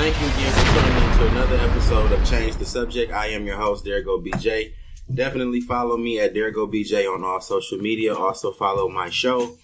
[0.00, 3.12] Thank you again for tuning in to another episode of Change the Subject.
[3.12, 4.72] I am your host, There Go BJ.
[5.12, 8.14] Definitely follow me at There Go BJ on all social media.
[8.14, 9.58] Also follow my show,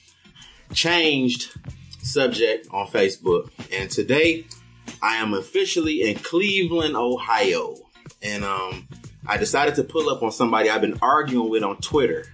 [0.75, 1.59] Changed
[2.03, 3.49] Subject on Facebook.
[3.73, 4.45] And today,
[5.01, 7.77] I am officially in Cleveland, Ohio.
[8.21, 8.89] And um,
[9.27, 12.27] I decided to pull up on somebody I've been arguing with on Twitter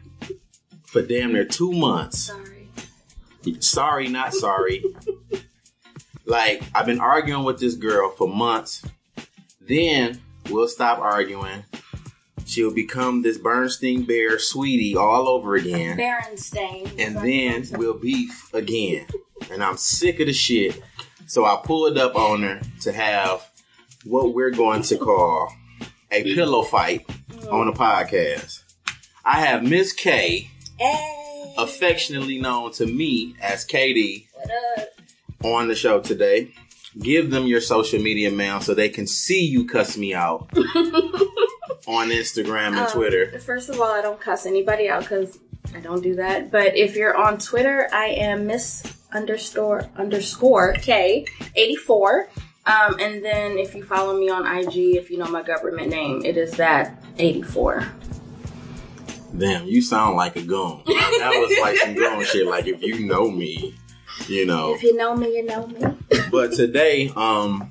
[0.86, 2.22] for damn near two months.
[2.24, 2.68] Sorry.
[3.60, 4.82] Sorry, not sorry.
[6.24, 8.84] Like, I've been arguing with this girl for months.
[9.60, 11.64] Then we'll stop arguing.
[12.44, 15.96] She'll become this Bernstein Bear sweetie all over again.
[15.96, 16.92] Berenstain.
[16.98, 19.06] And then we'll beef again.
[19.50, 20.80] And I'm sick of the shit.
[21.26, 23.48] So I pulled up on her to have
[24.04, 25.52] what we're going to call
[26.10, 27.06] a pillow fight
[27.50, 28.62] on a podcast.
[29.24, 31.54] I have Miss Kay, Hey.
[31.56, 34.88] affectionately known to me as KD, What up?
[35.44, 36.52] On the show today.
[36.98, 40.50] Give them your social media mail so they can see you cuss me out
[41.86, 43.38] on Instagram and Um, Twitter.
[43.40, 45.38] First of all, I don't cuss anybody out because
[45.74, 46.50] I don't do that.
[46.50, 51.24] But if you're on Twitter, I am Miss underscore underscore K
[51.56, 52.28] eighty four.
[52.66, 56.24] Um, and then if you follow me on IG, if you know my government name,
[56.24, 57.86] it is that eighty four.
[59.36, 60.82] Damn, you sound like a goon.
[60.86, 62.46] That was like some goon shit.
[62.46, 63.74] Like if you know me,
[64.28, 64.74] you know.
[64.74, 65.80] If you know me, you know me.
[66.30, 67.70] But today, um,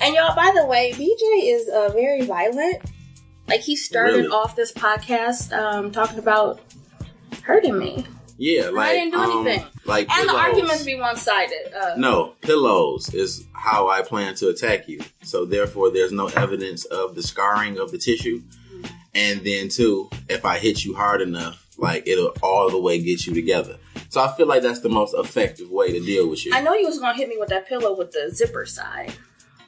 [0.00, 2.82] And y'all, by the way, BJ is uh, very violent.
[3.48, 4.28] Like he started Really?
[4.28, 6.60] off this podcast um, talking about
[7.42, 8.06] hurting me,
[8.38, 9.66] yeah, like I didn't do um, anything.
[9.84, 11.72] Like and the arguments be one sided.
[11.76, 15.00] Uh, No, pillows is how I plan to attack you.
[15.22, 18.42] So therefore, there's no evidence of the scarring of the tissue.
[19.14, 23.26] And then two, if I hit you hard enough, like it'll all the way get
[23.26, 23.78] you together.
[24.08, 26.52] So I feel like that's the most effective way to deal with you.
[26.54, 29.14] I know you was gonna hit me with that pillow with the zipper side,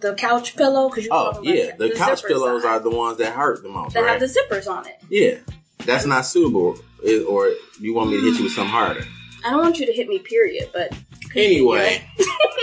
[0.01, 0.89] the couch pillow.
[0.89, 3.95] Because you Oh yeah, the, couch pillows side are the ones that hurt the most,
[3.95, 4.11] that right?
[4.11, 5.03] have the zippers on it.
[5.09, 5.39] yeah,
[5.87, 6.77] that's not suitable.
[7.03, 9.05] It- or you want me to hit you with something harder?
[9.45, 10.71] I don't want you to hit me, period.
[10.73, 10.95] But
[11.35, 12.03] Anyway,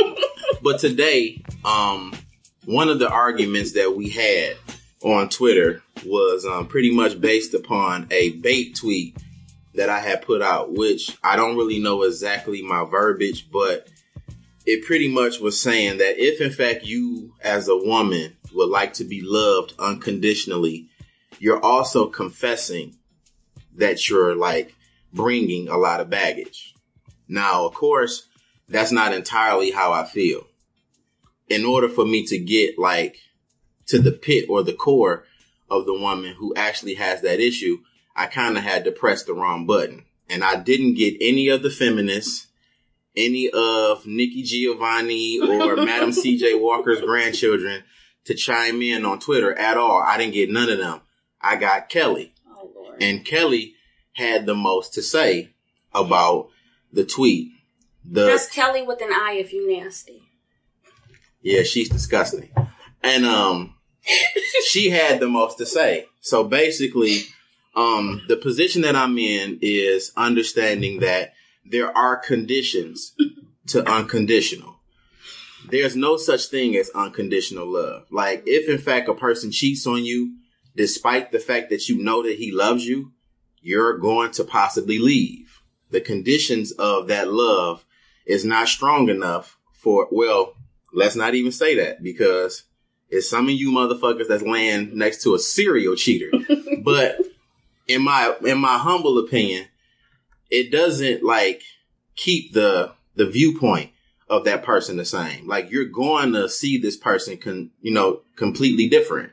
[0.63, 2.13] but today, um,
[2.65, 4.55] one of the arguments that we had
[5.03, 9.17] on Twitter was um, pretty much based upon a bait tweet
[9.73, 13.87] that I had put out, which I don't really know exactly my verbiage, but
[14.65, 18.93] it pretty much was saying that if in fact you as a woman would like
[18.93, 20.89] to be loved unconditionally,
[21.39, 22.95] you're also confessing
[23.75, 24.75] that you're like
[25.13, 26.75] bringing a lot of baggage.
[27.27, 28.27] Now, of course,
[28.67, 30.47] that's not entirely how I feel.
[31.49, 33.17] In order for me to get like
[33.87, 35.25] to the pit or the core
[35.69, 37.79] of the woman who actually has that issue,
[38.15, 40.05] I kind of had to press the wrong button.
[40.29, 42.47] And I didn't get any of the feminists,
[43.15, 47.83] any of Nikki Giovanni or Madam CJ Walker's grandchildren
[48.25, 50.01] to chime in on Twitter at all.
[50.01, 51.01] I didn't get none of them.
[51.41, 52.33] I got Kelly.
[52.55, 53.75] oh lord, And Kelly
[54.13, 55.49] had the most to say
[55.93, 56.49] about
[56.93, 57.51] the tweet.
[58.03, 59.35] The that's Kelly with an eye.
[59.39, 60.23] If you nasty,
[61.41, 62.51] yeah, she's disgusting.
[63.03, 63.75] And um
[64.69, 66.05] she had the most to say.
[66.19, 67.23] So basically,
[67.75, 71.33] um the position that I'm in is understanding that
[71.65, 73.13] there are conditions
[73.67, 74.77] to unconditional.
[75.69, 78.07] There's no such thing as unconditional love.
[78.11, 80.37] Like if in fact a person cheats on you
[80.75, 83.11] despite the fact that you know that he loves you,
[83.61, 85.61] you're going to possibly leave.
[85.91, 87.85] The conditions of that love
[88.25, 90.55] is not strong enough for well,
[90.93, 92.63] let's not even say that because
[93.09, 96.31] it's some of you motherfuckers that's laying next to a serial cheater.
[96.83, 97.19] but
[97.87, 99.67] in my in my humble opinion,
[100.49, 101.63] it doesn't like
[102.15, 103.91] keep the the viewpoint
[104.29, 105.47] of that person the same.
[105.47, 109.31] Like you're going to see this person con, you know, completely different.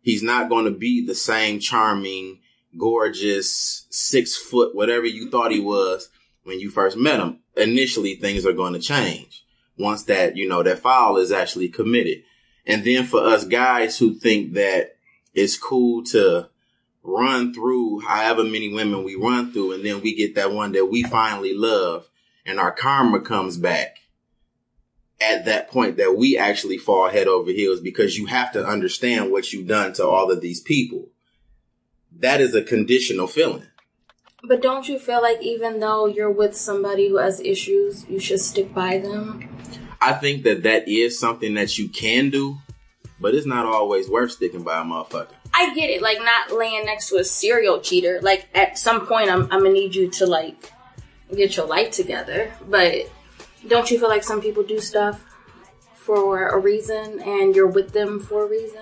[0.00, 2.40] He's not going to be the same charming,
[2.78, 6.08] gorgeous, six foot, whatever you thought he was
[6.44, 7.40] when you first met him.
[7.56, 9.44] Initially, things are going to change
[9.78, 12.22] once that, you know, that file is actually committed.
[12.66, 14.96] And then for us guys who think that
[15.34, 16.48] it's cool to
[17.02, 20.86] run through however many women we run through, and then we get that one that
[20.86, 22.08] we finally love,
[22.46, 23.98] and our karma comes back
[25.20, 29.30] at that point that we actually fall head over heels because you have to understand
[29.30, 31.08] what you've done to all of these people.
[32.18, 33.66] That is a conditional feeling.
[34.44, 38.40] but don't you feel like even though you're with somebody who has issues, you should
[38.40, 39.48] stick by them?
[40.00, 42.58] I think that that is something that you can do,
[43.20, 45.28] but it's not always worth sticking by a motherfucker.
[45.54, 48.20] I get it, like not laying next to a serial cheater.
[48.22, 50.72] Like at some point, I'm, I'm gonna need you to like
[51.34, 52.52] get your life together.
[52.68, 53.10] But
[53.68, 55.24] don't you feel like some people do stuff
[55.94, 58.80] for a reason and you're with them for a reason.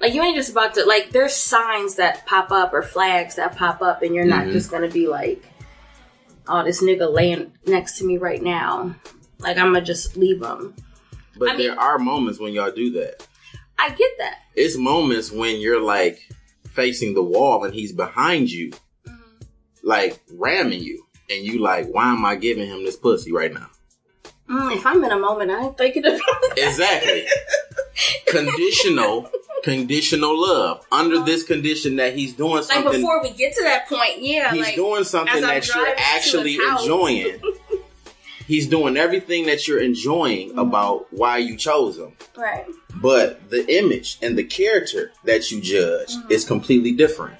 [0.00, 3.56] Like you ain't just about to like there's signs that pop up or flags that
[3.56, 4.52] pop up and you're not Mhm.
[4.52, 5.42] just gonna be like,
[6.46, 8.94] Oh, this nigga laying next to me right now.
[9.40, 10.74] Like I'm gonna just leave him.
[11.36, 13.26] But I mean- there are moments when y'all do that.
[13.78, 14.38] I get that.
[14.54, 16.20] It's moments when you're like
[16.70, 18.72] facing the wall and he's behind you,
[19.82, 23.68] like ramming you, and you like, why am I giving him this pussy right now?
[24.48, 26.54] Mm, if I'm in a moment, I ain't thinking about that.
[26.56, 27.26] Exactly.
[28.28, 29.30] conditional,
[29.62, 30.86] conditional love.
[30.90, 34.52] Under this condition that he's doing Like something, before we get to that point, yeah.
[34.52, 37.40] he's like, doing something that you're actually enjoying.
[38.48, 40.58] he's doing everything that you're enjoying Mm-hmm.
[40.58, 42.12] about why you chose him.
[42.36, 42.66] right.
[43.00, 46.32] But the image and the character that you judge Mm-hmm.
[46.32, 47.36] is completely different.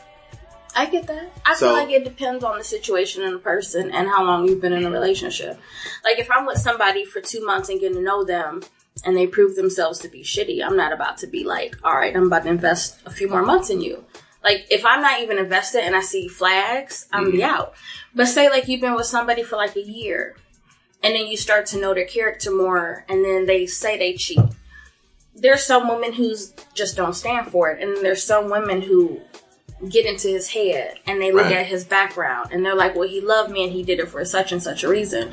[0.76, 1.32] I get that.
[1.44, 4.46] I So- feel like it depends on the situation and the person and how long
[4.46, 5.58] you've been in a relationship.
[6.04, 8.62] Like if I'm with somebody for two months and getting to know them
[9.04, 12.14] and they prove themselves to be shitty, I'm not about to be like, all right,
[12.14, 14.04] I'm about to invest a few more months in you.
[14.44, 17.74] Like if I'm not even invested and I see flags, I'm be out.
[18.14, 20.36] But say like you've been with somebody for like a year
[21.02, 24.40] and then you start to know their character more and then they say they cheat.
[25.34, 26.34] There's some women who
[26.74, 29.20] just don't stand for it, and there's some women who
[29.88, 31.58] get into his head and they look Right.
[31.58, 34.24] at his background and they're like, well, he loved me and he did it for
[34.24, 35.32] such and such a reason.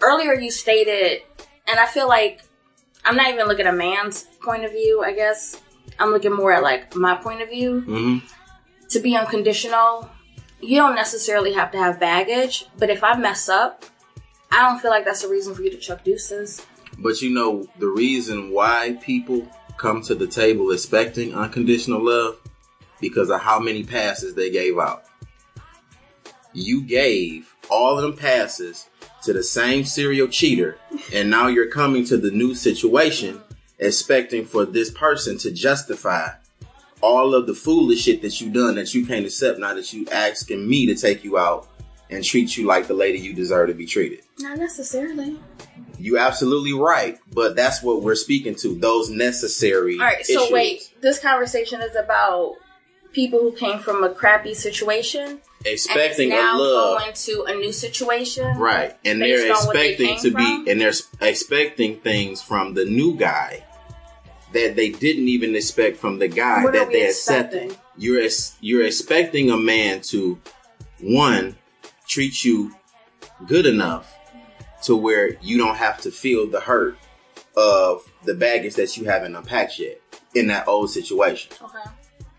[0.00, 1.22] Earlier, you stated,
[1.68, 2.40] and I feel like
[3.04, 5.60] I'm not even looking at a man's point of view, I guess.
[6.00, 7.80] I'm looking more at like my point of view.
[7.82, 8.18] hmm
[8.90, 10.10] To be unconditional,
[10.60, 13.84] you don't necessarily have to have baggage, but if I mess up,
[14.54, 16.64] I don't feel like that's a reason for you to chuck deuces.
[17.00, 22.38] But you know, the reason why people come to the table expecting unconditional love
[23.00, 25.02] because of how many passes they gave out.
[26.52, 28.88] You gave all of them passes
[29.24, 30.78] to the same serial cheater,
[31.12, 33.42] and now you're coming to the new situation
[33.80, 36.28] expecting for this person to justify
[37.00, 40.06] all of the foolish shit that you done that you can't accept now that you
[40.12, 41.66] asking me to take you out
[42.08, 44.23] and treat you like the lady you deserve to be treated.
[44.38, 45.38] Not necessarily.
[45.98, 48.74] You absolutely right, but that's what we're speaking to.
[48.74, 49.94] Those necessary.
[49.98, 50.50] All right, so issues.
[50.52, 52.56] wait, this conversation is about
[53.12, 57.54] people who came from a crappy situation expecting and is a love, going to a
[57.54, 58.58] new situation.
[58.58, 58.96] right?
[59.04, 60.64] And they're they expecting came to from?
[60.64, 63.64] be, and they're expecting things from the new guy
[64.52, 67.62] that they didn't even expect from the guy What that they accepted.
[67.62, 67.84] expecting?
[67.96, 70.40] You're ex- you're expecting a man to
[71.00, 71.56] one
[72.08, 72.74] treat you
[73.46, 74.13] good enough
[74.84, 76.96] to where you don't have to feel the hurt
[77.56, 80.00] of the baggage that you haven't unpacked yet
[80.34, 81.52] in that old situation.
[81.62, 81.90] Okay.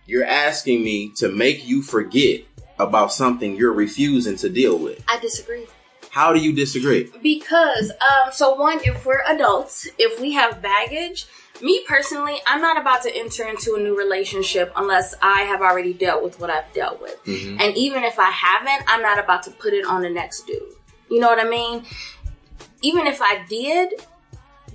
[0.06, 2.42] You're asking me to make you forget
[2.78, 5.04] about something you're refusing to deal with.
[5.08, 5.66] I disagree.
[6.10, 7.12] How do you disagree?
[7.22, 11.26] Because, um, so one, if we're adults, if we have baggage,
[11.62, 15.94] me personally, I'm not about to enter into a new relationship unless I have already
[15.94, 17.22] dealt with what I've dealt with.
[17.26, 17.60] Mhm.
[17.60, 20.62] And even if I haven't, I'm not about to put it on the next dude.
[21.10, 21.86] You know what I mean?
[22.86, 23.94] Even if I did,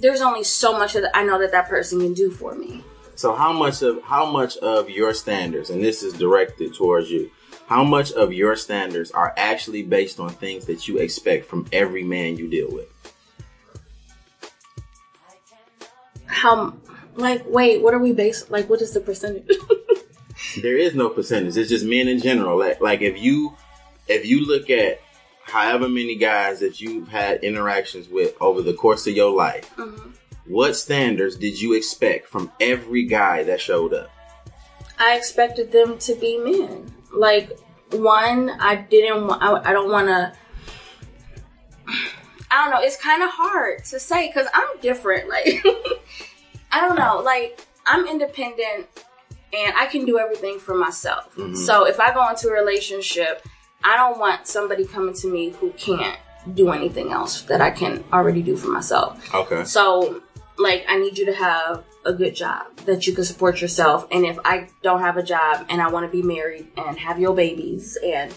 [0.01, 2.83] there's only so much that I know that that person can do for me.
[3.15, 7.31] So how much of how much of your standards, and this is directed towards you,
[7.67, 12.03] how much of your standards are actually based on things that you expect from every
[12.03, 12.89] man you deal with?
[16.27, 16.75] How,
[17.15, 19.57] like, wait, what are we based, like, what is the percentage?
[20.63, 21.57] There is no percentage.
[21.57, 22.59] It's just men in general.
[22.59, 23.55] Like, like if you
[24.09, 25.01] if you look at
[25.51, 30.15] however many guys that you've had interactions with over the course of your life, Mhm.
[30.47, 34.11] what standards did you expect from every guy that showed up?
[34.99, 36.93] I expected them to be men.
[37.13, 37.59] Like
[37.91, 39.31] one, I didn't.
[39.31, 40.33] I, I don't want to.
[42.53, 42.81] I don't know.
[42.81, 45.29] It's kind of hard to say because I'm different.
[45.29, 45.65] Like
[46.73, 47.21] I don't know.
[47.25, 48.87] Like I'm independent
[49.53, 51.35] and I can do everything for myself.
[51.37, 51.57] Mhm.
[51.57, 53.45] So if I go into a relationship,
[53.85, 56.19] I don't want somebody coming to me who can't
[56.55, 59.35] do anything else that I can already do for myself.
[59.35, 59.65] Okay.
[59.65, 60.23] So,
[60.59, 64.07] like, I need you to have a good job that you can support yourself.
[64.11, 67.19] And if I don't have a job and I want to be married and have
[67.19, 68.35] your babies, and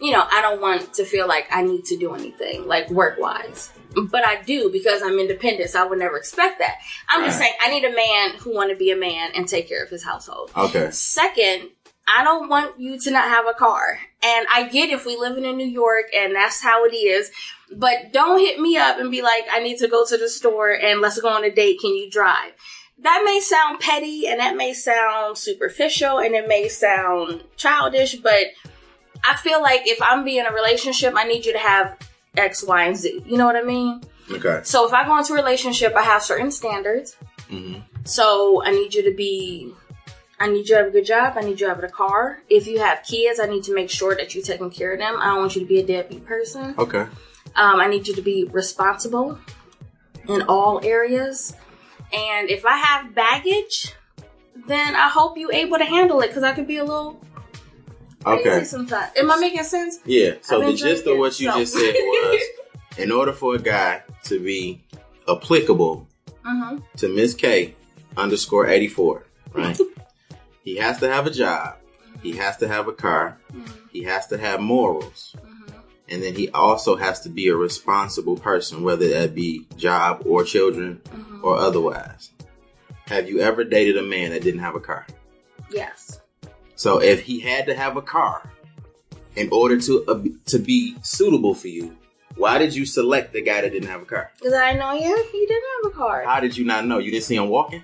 [0.00, 3.18] you know, I don't want to feel like I need to do anything like work
[3.18, 3.70] wise.
[3.94, 6.78] But I do because I'm independent, so I would never expect that.
[7.08, 9.68] I'm just saying I need a man who want to be a man and take
[9.68, 10.50] care of his household.
[10.56, 10.90] Okay.
[10.90, 11.68] Second,
[12.08, 13.98] I don't want you to not have a car.
[14.22, 17.30] And I get if we live in New York and that's how it is.
[17.70, 20.72] But don't hit me up and be like, I need to go to the store
[20.72, 21.80] and let's go on a date.
[21.80, 22.52] Can you drive?
[22.98, 28.48] That may sound petty and that may sound superficial and it may sound childish, but
[29.24, 31.96] I feel like if I'm being in a relationship, I need you to have
[32.36, 33.22] X, Y, and Z.
[33.26, 34.02] You know what I mean?
[34.30, 34.60] Okay.
[34.64, 37.16] So if I go into a relationship, I have certain standards.
[37.48, 39.72] hmm So I need you to be,
[40.42, 41.34] I need you to have a good job.
[41.36, 42.40] I need you to have a car.
[42.48, 45.16] If you have kids, I need to make sure that you're taking care of them.
[45.20, 46.74] I don't want you to be a deadbeat person.
[46.78, 47.06] Okay.
[47.54, 49.38] Um, I need you to be responsible
[50.28, 51.54] in all areas.
[52.12, 53.94] And if I have baggage,
[54.66, 57.20] then I hope you're able to handle it because I could be a little
[58.24, 58.64] crazy Okay.
[58.64, 59.12] sometimes.
[59.16, 59.98] Am I making sense?
[60.04, 60.32] Yeah.
[60.42, 62.42] So the gist of what you so- just said was,
[62.98, 64.82] in order for a guy to be
[65.28, 66.08] applicable
[66.44, 66.78] Mm-hmm.
[66.96, 67.76] to Miss K
[68.16, 69.78] underscore eighty four, right?
[70.62, 71.76] he has to have a job.
[72.22, 73.38] He has to have a car.
[73.52, 73.86] Mm-hmm.
[73.90, 75.34] He has to have morals.
[75.38, 75.78] Mm-hmm.
[76.08, 80.44] And then he also has to be a responsible person, whether that be job or
[80.44, 81.44] children mm-hmm.
[81.44, 82.30] or otherwise.
[83.06, 85.06] Have you ever dated a man that didn't have a car?
[85.70, 86.20] Yes.
[86.76, 88.50] So if he had to have a car
[89.36, 91.96] in order to uh, to be suitable for you,
[92.36, 94.30] why did you select the guy that didn't have a car?
[94.38, 95.28] Because I know, you.
[95.32, 96.24] he didn't have a car.
[96.24, 96.98] How did you not know?
[96.98, 97.82] You didn't see him walking?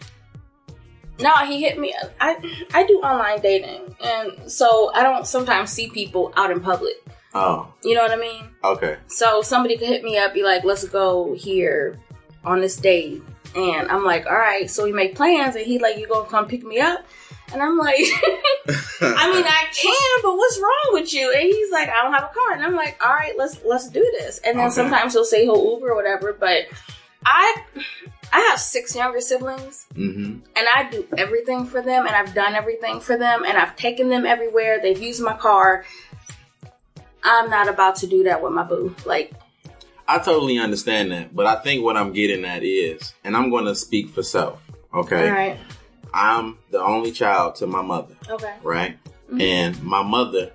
[1.20, 1.94] No, he hit me.
[2.20, 2.37] I
[2.72, 6.94] I do online dating, and so I don't sometimes see people out in public.
[7.34, 8.50] Oh, You know what I mean?
[8.64, 8.96] okay.
[9.08, 11.98] So somebody could hit me up, be like, "Let's go here
[12.44, 13.22] on this date,"
[13.54, 16.46] and I'm like, "All right." So we make plans, and he like, "You gonna come
[16.46, 17.04] pick me up?"
[17.52, 17.96] And I'm like,
[19.00, 22.25] "I mean, I can, but what's wrong with you?" And he's like, "I don't have
[22.30, 24.75] a car," and I'm like, "All right, let's let's do this." And then Okay.
[24.75, 26.64] sometimes he'll say he'll Uber or whatever, but
[27.26, 27.56] I
[28.32, 32.54] I have six younger siblings hmm and I do everything for them, and I've done
[32.54, 34.80] everything for them, and I've taken them everywhere.
[34.82, 35.85] They've used my car.
[37.23, 38.94] I'm not about to do that with my boo.
[39.06, 39.32] Like,
[40.08, 43.66] I totally understand that, but I think what I'm getting at is, and I'm going
[43.66, 44.61] to speak for self.
[44.92, 45.58] Okay, all right,
[46.12, 48.99] I'm the only child to my mother, okay, right?
[49.30, 49.40] Mhm.
[49.42, 50.52] And my mother,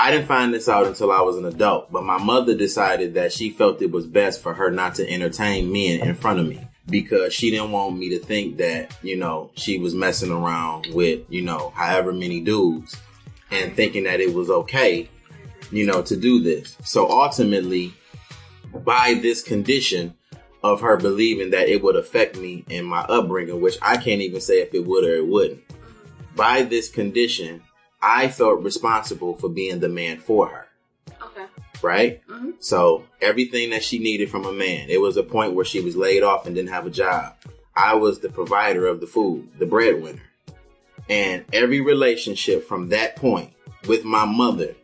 [0.00, 3.34] I didn't find this out until I was an adult, but my mother decided that
[3.34, 6.66] she felt it was best for her not to entertain men in front of me
[6.86, 11.20] because she didn't want me to think that, you know, she was messing around with,
[11.28, 12.96] you know, however many dudes
[13.50, 15.06] and thinking that it was okay,
[15.70, 16.78] you know, to do this.
[16.82, 17.92] So ultimately,
[18.72, 20.14] by this condition
[20.62, 24.40] of her believing that it would affect me in my upbringing, which I can't even
[24.40, 25.62] say if it would or it wouldn't
[26.36, 27.62] by this condition,
[28.02, 30.66] I felt responsible for being the man for her,
[31.22, 31.44] okay,
[31.82, 32.20] right?
[32.28, 32.54] Mhm.
[32.58, 35.96] So everything that she needed from a man, it was a point where she was
[35.96, 37.34] laid off and didn't have a job.
[37.76, 40.22] I was the provider of the food, the breadwinner.
[41.08, 43.50] And every relationship from that point
[43.86, 44.74] with my mother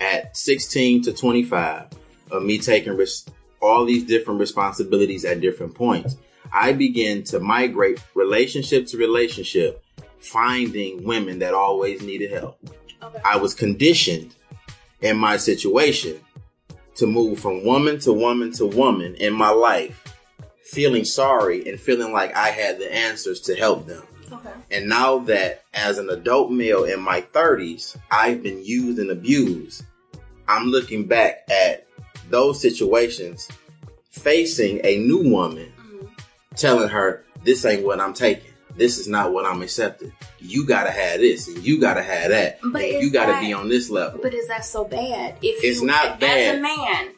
[0.00, 1.86] at 16 to 25
[2.30, 3.26] of me taking res-
[3.60, 6.16] all these different responsibilities at different points,
[6.52, 9.82] I began to migrate relationship to relationship,
[10.22, 12.58] finding women that always needed help.
[13.02, 14.34] okay, I was conditioned
[15.00, 16.20] in my situation
[16.94, 20.02] to move from woman to woman to woman in my life,
[20.64, 24.02] feeling sorry and feeling like I had the answers to help them.
[24.32, 29.10] okay, And now that as an adult male in my 30s, I've been used and
[29.10, 29.84] abused,
[30.46, 31.86] I'm looking back at
[32.30, 33.48] those situations,
[34.10, 36.08] facing a new woman, Mhm.
[36.56, 38.51] telling her, This ain't what I'm taking.
[38.76, 40.12] This is not what I'm accepting.
[40.38, 42.58] You gotta have this and you gotta have that.
[42.64, 44.20] But and you gotta that- be on this level.
[44.22, 45.36] But is that so bad?
[45.42, 46.54] If It's you, not as bad.
[46.56, 47.08] a man,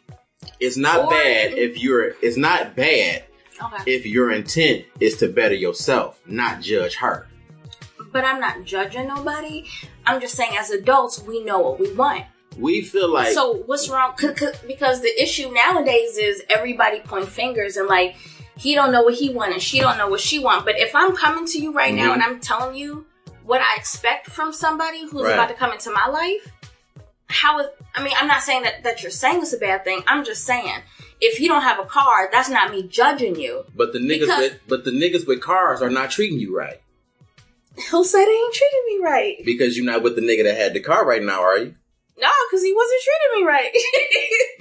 [0.61, 3.25] it's not Or- bad if you're, it's not bad
[3.63, 7.29] okay, if your intent is to better yourself, not judge her.
[8.13, 9.65] but I'm not judging nobody.
[10.07, 12.25] I'm just saying, as adults, we know what we want.
[12.57, 14.15] We feel like, so what's wrong?
[14.67, 18.15] Because the issue nowadays is everybody point fingers and like
[18.57, 20.65] he don't know what he want and she don't know what she want.
[20.65, 22.15] But if I'm coming to you right now Mhm.
[22.15, 23.07] and I'm telling you
[23.43, 25.33] what I expect from somebody who's Right.
[25.35, 26.49] about to come into my life,
[27.29, 27.67] how is?
[27.95, 30.03] I mean, I'm not saying that that you're saying it's a bad thing.
[30.07, 30.83] I'm just saying
[31.21, 33.65] if you don't have a car, that's not me judging you.
[33.75, 36.81] but the niggas because- with, but the niggas with cars are not treating you right
[37.91, 39.37] He'll say they ain't treating me right.
[39.45, 41.75] because you're not with the nigga that had the car right now, are you?
[42.21, 43.73] No, because he wasn't treating me right.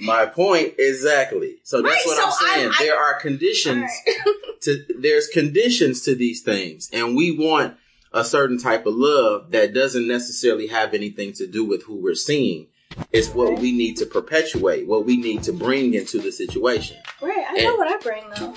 [0.00, 1.56] My point exactly.
[1.62, 2.68] So that's Right, what so I'm saying.
[2.70, 3.90] I- I- there are conditions
[4.26, 4.36] Alright.
[4.62, 7.76] to there's conditions to these things, and we want
[8.12, 12.14] a certain type of love that doesn't necessarily have anything to do with who we're
[12.14, 12.66] seeing.
[13.12, 16.96] It's what we need to perpetuate, what we need to bring into the situation.
[17.20, 18.54] right, I And- know what I bring though.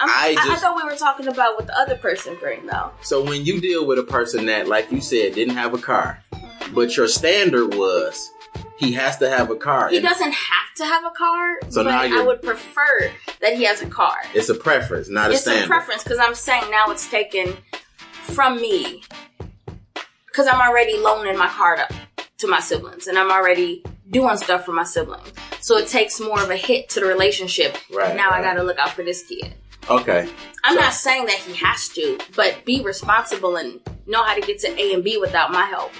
[0.00, 2.92] I I, I thought we were talking about what the other person bring though.
[3.02, 6.22] So when you deal with a person that, like you said, didn't have a car,
[6.32, 6.74] mm-hmm.
[6.74, 8.30] but your standard was
[8.78, 9.90] he has to have a car.
[9.90, 13.64] He doesn't have to have a car, So but now I would prefer that he
[13.64, 14.16] has a car.
[14.34, 15.58] It's a preference, not a standard.
[15.58, 17.56] It's a preference because I'm saying now it's taken
[18.22, 19.02] from me
[20.26, 21.88] because I'm already loaning my car to,
[22.38, 25.30] to my siblings and I'm already doing stuff for my siblings.
[25.60, 27.76] So it takes more of a hit to the relationship.
[27.92, 29.54] Right, Now I gotta look out for this kid.
[29.90, 30.28] Okay.
[30.64, 34.40] I'm So- not saying that he has to, but be responsible and know how to
[34.40, 35.92] get to A and B without my help.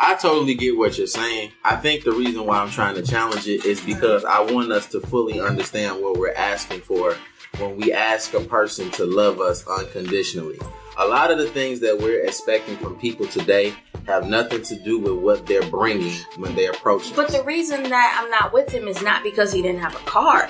[0.00, 1.50] I totally get what you're saying.
[1.64, 4.86] I think the reason why I'm trying to challenge it is because I want us
[4.88, 7.16] to fully understand what we're asking for
[7.58, 10.60] when we ask a person to love us unconditionally.
[10.98, 13.74] A lot of the things that we're expecting from people today
[14.06, 17.12] have nothing to do with what they're bringing when they approach us.
[17.12, 20.04] But the reason that I'm not with him is not because he didn't have a
[20.06, 20.48] car.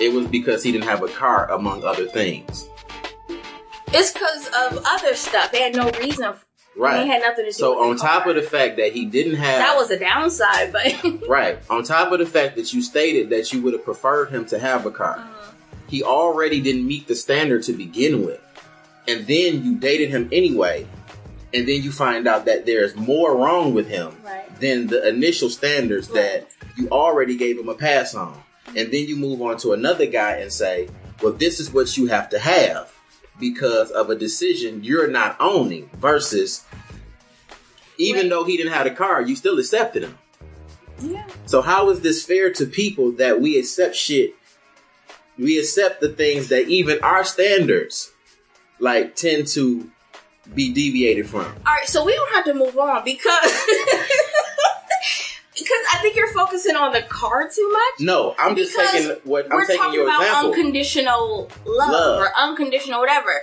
[0.00, 2.68] It was because he didn't have a car, among other things.
[3.92, 5.50] It's because of other stuff.
[5.52, 6.32] They had no reason.
[6.76, 7.00] Right.
[7.02, 8.30] It had nothing to do So on top car.
[8.30, 11.58] of the fact that he didn't have that was a downside, but Right.
[11.68, 14.58] On top of the fact that you stated that you would have preferred him to
[14.58, 15.52] have a car, uh-huh.
[15.88, 18.40] he already didn't meet the standard to begin with.
[19.08, 20.86] And then you dated him anyway.
[21.52, 24.60] And then you find out that there's more wrong with him Right.
[24.60, 26.14] than the initial standards Right.
[26.22, 28.40] that you already gave him a pass on.
[28.76, 30.88] And then you move on to another guy and say,
[31.22, 32.92] well, this is what you have to have
[33.38, 36.64] because of a decision you're not owning versus
[37.98, 38.30] even Right.
[38.30, 40.18] though he didn't have a car, you still accepted him.
[41.02, 41.26] yeah.
[41.46, 44.34] So how is this fair to people that we accept shit?
[45.38, 48.12] We accept the things that even our standards
[48.78, 49.90] like tend to
[50.54, 51.44] be deviated from.
[51.44, 53.64] All right, so we don't have to move on because
[55.62, 58.00] because I think you're focusing on the car too much.
[58.00, 60.50] No, I'm just taking what I'm We're taking talking your about example.
[60.54, 62.20] unconditional love, Love.
[62.20, 63.42] or unconditional whatever.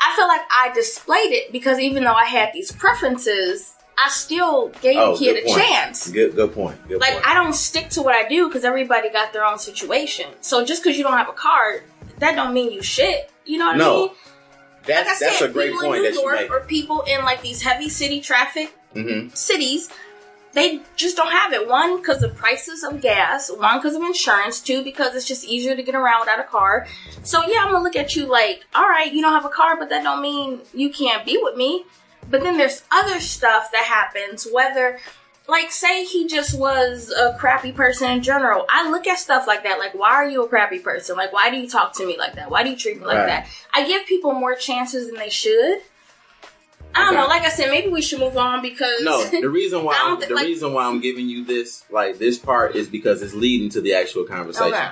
[0.00, 4.68] I feel like I displayed it because even though I had these preferences, I still
[4.82, 5.62] gave Oh, the kid a point.
[5.62, 6.10] chance.
[6.10, 6.86] good good point.
[6.88, 7.26] Good Like point.
[7.26, 10.26] I don't stick to what I do because everybody got their own situation.
[10.40, 11.82] So just because you don't have a car,
[12.18, 13.30] that don't mean you shit.
[13.46, 14.10] You know what I No, mean?
[14.86, 16.50] that's like I that's said, a great point in that New you make.
[16.50, 19.88] or people in like these heavy city traffic hmm cities,
[20.56, 21.68] they just don't have it.
[21.68, 23.50] One, because of prices of gas.
[23.52, 24.58] One, because of insurance.
[24.58, 26.86] Two, because it's just easier to get around without a car.
[27.22, 29.76] So yeah, I'm gonna look at you like, all right, you don't have a car,
[29.78, 31.84] but that don't mean you can't be with me.
[32.30, 34.98] But then there's other stuff that happens, whether
[35.46, 38.64] like say he just was a crappy person in general.
[38.70, 41.16] I look at stuff like that, like why are you a crappy person?
[41.16, 42.50] Like why do you talk to me like that?
[42.50, 43.26] Why do you treat me like Right.
[43.26, 43.48] that?
[43.74, 45.80] I give people more chances than they should.
[46.96, 47.22] I don't Okay.
[47.22, 47.26] know.
[47.28, 50.26] Like I said, maybe we should move on because No, the reason why I'm, thi-
[50.26, 53.68] the like- reason why I'm giving you this like this part is because it's leading
[53.70, 54.72] to the actual conversation.
[54.74, 54.88] Okay.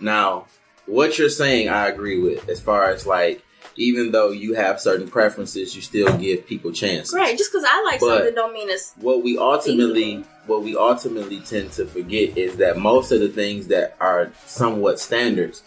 [0.00, 0.46] Now,
[0.86, 2.48] what you're saying, I agree with.
[2.48, 3.42] As far as like,
[3.76, 7.14] even though you have certain preferences, you still give people chances.
[7.14, 10.76] Right, just because I like But- something don't mean it's What we ultimately, what we
[10.76, 15.62] ultimately tend to forget is that most of the things that are somewhat standards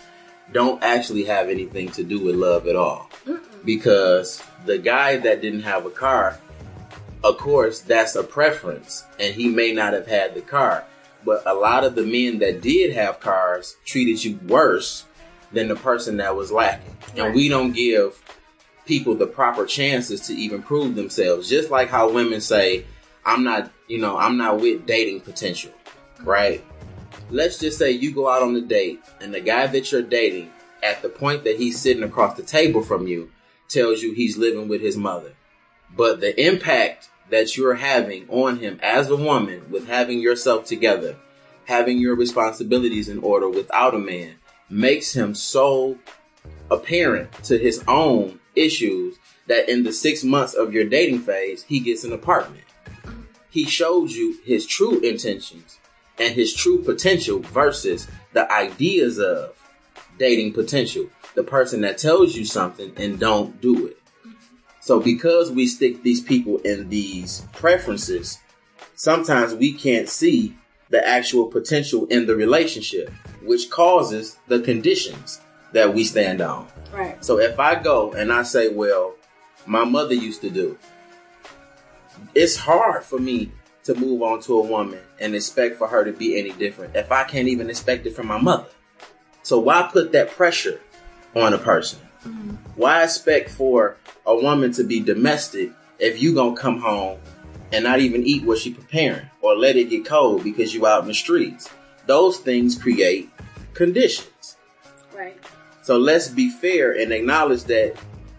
[0.53, 3.09] don't actually have anything to do with love at all.
[3.67, 6.39] Because the guy that didn't have a car,
[7.21, 10.85] of course, that's a preference, and he may not have had the car.
[11.25, 15.03] But a lot of the men that did have cars treated you worse
[15.51, 16.95] than the person that was lacking.
[17.17, 18.23] And we don't give
[18.85, 21.49] people the proper chances to even prove themselves.
[21.49, 22.85] Just like how women say,
[23.25, 26.29] I'm not, you know, I'm not with dating potential, mm-hmm.
[26.29, 26.65] right?
[27.29, 30.51] Let's just say you go out on a date and the guy that you're dating,
[30.83, 33.29] at the point that he's sitting across the table from you,
[33.69, 35.33] tells you he's living with his mother.
[35.95, 41.17] But the impact that you're having on him as a woman with having yourself together,
[41.65, 44.35] having your responsibilities in order without a man,
[44.69, 45.97] makes him so
[46.69, 51.79] apparent to his own issues that in the six months of your dating phase, he
[51.79, 52.63] gets an apartment.
[53.49, 55.79] He showed you his true intentions
[56.19, 59.55] and his true potential versus the ideas of
[60.17, 61.09] dating potential.
[61.37, 63.99] The person that tells you something and don't do it.
[64.81, 68.39] So because we stick these people in these preferences,
[68.95, 70.57] sometimes we can't see
[70.89, 73.11] the actual potential in the relationship,
[73.43, 75.39] which causes the conditions
[75.73, 76.67] that we stand on.
[76.91, 77.23] right.
[77.23, 79.13] So if I go and I say, well,
[79.67, 80.75] my mother used to do,
[82.33, 83.51] it's hard for me
[83.83, 87.11] to move on to a woman and expect for her to be any different if
[87.11, 88.69] I can't even expect it from my mother.
[89.43, 90.81] So why put that pressure
[91.37, 91.99] on a person?
[92.25, 92.55] Mm-hmm.
[92.75, 97.19] Why expect for a woman to be domestic if you gonna come home
[97.71, 101.01] and not even eat what she preparing or let it get cold because you out
[101.01, 101.69] in the streets?
[102.05, 103.29] Those things create
[103.73, 104.57] conditions.
[105.15, 105.37] Right.
[105.83, 107.95] So let's be fair and acknowledge that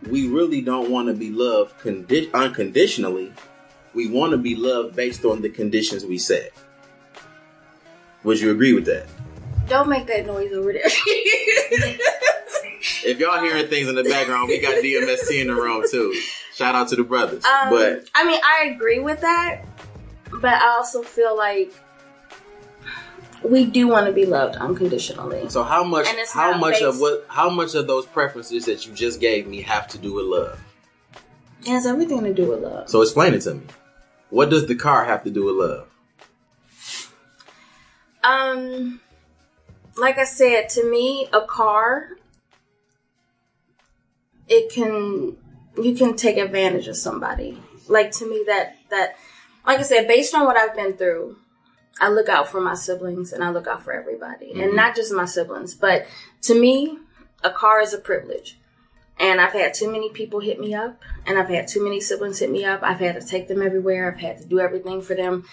[0.08, 3.32] we really don't want to be loved condi- unconditionally.
[3.94, 6.52] We want to be loved based on the conditions we set.
[8.24, 9.06] Would you agree with that?
[9.68, 10.82] Don't make that noise over there.
[13.04, 16.14] If y'all hearing things in the background, we got DMST in the room too.
[16.54, 17.44] Shout out to the brothers.
[17.44, 19.62] Um, but I mean, I agree with that,
[20.40, 21.72] but I also feel like
[23.42, 25.48] we do want to be loved unconditionally.
[25.48, 29.20] So how much how much of what how much of those preferences that you just
[29.20, 30.60] gave me have to do with love?
[31.60, 32.88] It has everything to do with love.
[32.88, 33.62] So explain it to me.
[34.30, 35.88] What does the car have to do with love?
[38.22, 39.00] Um,
[39.96, 42.17] like I said, to me, a car,
[44.48, 45.36] it can
[45.82, 47.60] you can take advantage of somebody.
[47.86, 49.16] Like to me, that that,
[49.66, 51.36] like I said, based on what I've been through,
[52.00, 54.76] I look out for my siblings and I look out for everybody, and mm-hmm.
[54.76, 56.06] not just my siblings, but
[56.42, 56.98] to me,
[57.42, 58.58] a car is a privilege.
[59.20, 62.38] And I've had too many people hit me up, and I've had too many siblings
[62.38, 62.84] hit me up.
[62.84, 64.12] I've had to take them everywhere.
[64.12, 65.44] I've had to do everything for them.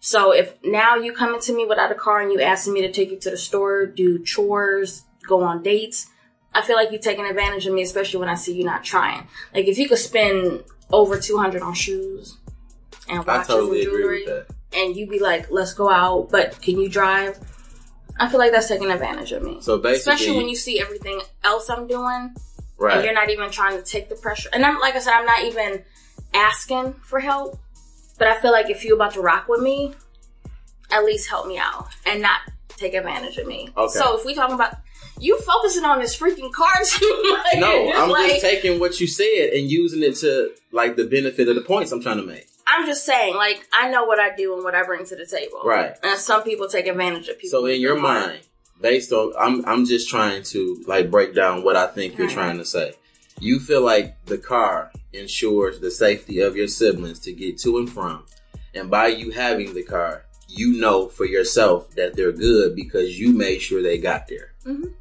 [0.00, 2.92] So if now you coming to me without a car and you asking me to
[2.92, 6.08] take you to the store, do chores, go on dates,
[6.54, 9.26] I feel like you're taking advantage of me, especially when I see you not trying.
[9.54, 10.62] Like if you could spend
[10.92, 12.36] over two hundred on shoes
[13.08, 14.54] and I watches totally and agree jewelry, with that.
[14.78, 17.38] and you'd be like, "Let's go out," but can you drive?
[18.18, 19.60] I feel like that's taking advantage of me.
[19.60, 22.36] So basically, Especially when you see everything else I'm doing, and
[22.78, 23.04] right.
[23.04, 24.48] you're not even trying to take the pressure.
[24.52, 25.82] And I'm like I said, I'm not even
[26.32, 27.58] asking for help.
[28.16, 29.92] But I feel like if you're about to rock with me,
[30.92, 33.70] at least help me out and not take advantage of me.
[33.76, 33.92] Okay.
[33.98, 34.76] So if we talking about
[35.20, 39.00] you focusing on this freaking car too much, no, just I'm like, just taking what
[39.00, 42.26] you said and using it to like the benefit of the points I'm trying to
[42.26, 42.46] make.
[42.66, 45.26] I'm just saying, like I know what I do and what I bring to the
[45.26, 45.60] table.
[45.64, 45.94] Right.
[46.02, 47.60] And some people take advantage of people.
[47.60, 48.40] So in your mind,
[48.80, 52.34] based on I'm I'm just trying to like break down what I think you're Right.
[52.34, 52.94] trying to say.
[53.40, 57.90] You feel like the car ensures the safety of your siblings to get to and
[57.90, 58.24] from.
[58.74, 63.32] And by you having the car, you know for yourself that they're good because you
[63.32, 64.52] made sure they got there.
[64.66, 64.92] Mhm.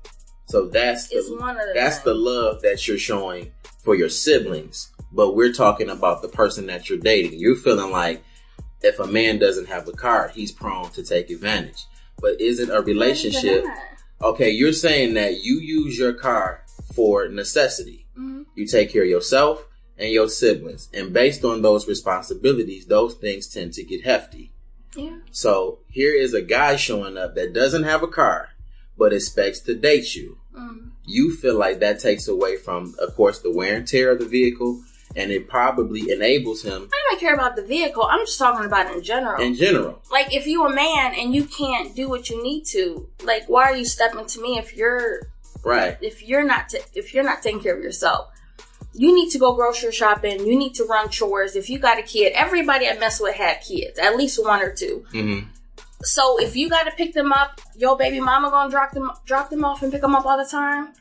[0.49, 3.51] So that's the, one of the that's the love that you're showing
[3.83, 4.89] for your siblings.
[5.11, 7.39] But we're talking about the person that you're dating.
[7.39, 8.23] You're feeling like
[8.81, 11.85] if a man doesn't have a car, he's prone to take advantage.
[12.19, 13.65] But isn't a relationship
[14.21, 14.49] okay?
[14.49, 18.05] You're saying that you use your car for necessity.
[18.17, 18.45] Mhm.
[18.55, 23.47] You take care of yourself and your siblings, and based on those responsibilities, those things
[23.47, 24.51] tend to get hefty.
[24.95, 25.17] Yeah.
[25.31, 28.49] So here is a guy showing up that doesn't have a car,
[28.97, 30.37] but expects to date you.
[30.57, 30.91] Mhm.
[31.05, 34.25] You feel like that takes away from, of course, the wear and tear of the
[34.25, 34.81] vehicle,
[35.15, 38.03] and it probably enables him I don't care about the vehicle.
[38.03, 39.41] I'm just talking about in general.
[39.41, 40.01] in general.
[40.11, 43.63] like if you're a man and you can't do what you need to, like why
[43.65, 45.27] are you stepping to me if you're
[45.63, 45.97] Right.
[46.01, 48.27] if you're not t- if you're not taking care of yourself?
[48.95, 50.45] You need to go grocery shopping.
[50.45, 51.55] You need to run chores.
[51.55, 54.71] If you got a kid, everybody I mess with had kids, at least one or
[54.71, 55.03] two.
[55.11, 55.39] hmm
[56.03, 59.49] So if you got to pick them up, your baby mama gonna drop them drop
[59.49, 60.93] them off and pick them up all the time.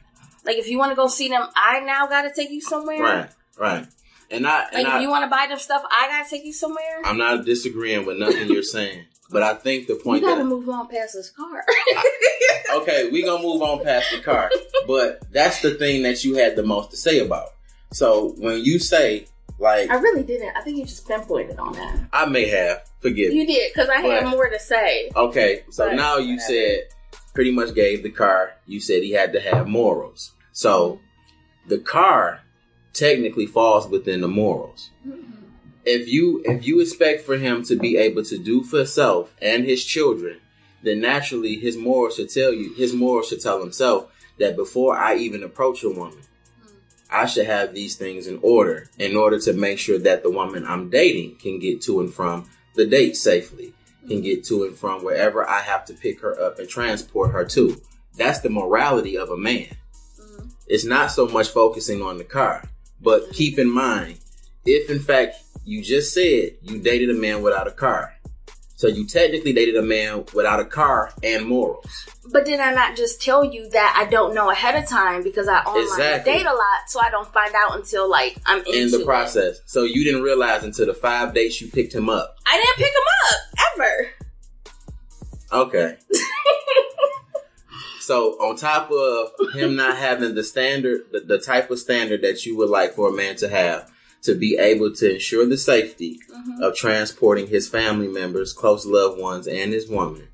[0.44, 3.02] Like if you want to go see them, I now got to take you somewhere.
[3.02, 3.30] Right.
[3.58, 3.86] Right.
[4.30, 6.30] And I and Like I, if you want to buy them stuff, I got to
[6.30, 7.02] take you somewhere.
[7.04, 10.42] I'm not disagreeing with nothing you're saying, but I think the point You got to
[10.42, 11.62] that move on past this car.
[12.76, 14.50] okay, we gonna move on past the car,
[14.86, 17.48] but that's the thing that you had the most to say about.
[17.92, 19.26] So when you say
[19.62, 20.55] like I really didn't.
[20.57, 22.09] I think you just pinpointed on that.
[22.12, 23.46] I may have, forgive You me.
[23.46, 25.11] did because I had more to say.
[25.16, 26.53] Okay, so But now you whatever.
[26.53, 26.81] said
[27.35, 28.53] pretty much gave the car.
[28.66, 30.33] You said he had to have morals.
[30.53, 31.01] So
[31.68, 32.40] the car
[32.92, 34.90] technically falls within the morals.
[35.07, 35.31] Mm-hmm.
[35.85, 39.64] If you if you expect for him to be able to do for himself and
[39.64, 40.40] his children,
[40.83, 45.16] then naturally his morals should tell you his morals should tell himself that before I
[45.16, 46.20] even approach a woman,
[47.12, 50.64] I should have these things in order in order to make sure that the woman
[50.66, 53.75] I'm dating can get to and from the date safely,
[54.09, 57.44] can get to and from wherever I have to pick her up and transport her
[57.44, 57.81] to.
[58.16, 59.68] That's the morality of a man.
[60.18, 60.51] Mhm.
[60.66, 62.64] It's not so much focusing on the car,
[63.01, 64.18] but keep in mind,
[64.64, 68.12] if in fact you just said you dated a man without a car,
[68.83, 71.87] so you technically dated a man without a car and morals.
[72.33, 75.47] But did I not just tell you that I don't know ahead of time because
[75.47, 76.33] I online Exactly.
[76.33, 79.07] date a lot, so I don't find out until like I'm in the it.
[79.07, 79.61] process.
[79.66, 82.38] So you didn't realize until the five dates you picked him up.
[82.45, 84.11] I didn't pick him up
[85.53, 85.62] ever.
[85.62, 85.97] Okay.
[88.01, 92.45] so on top of him not having the standard, the, the type of standard that
[92.45, 93.91] you would like for a man to have
[94.22, 96.62] to be able to ensure the safety Mhm.
[96.62, 100.28] of transporting his family members, close loved ones, and his woman,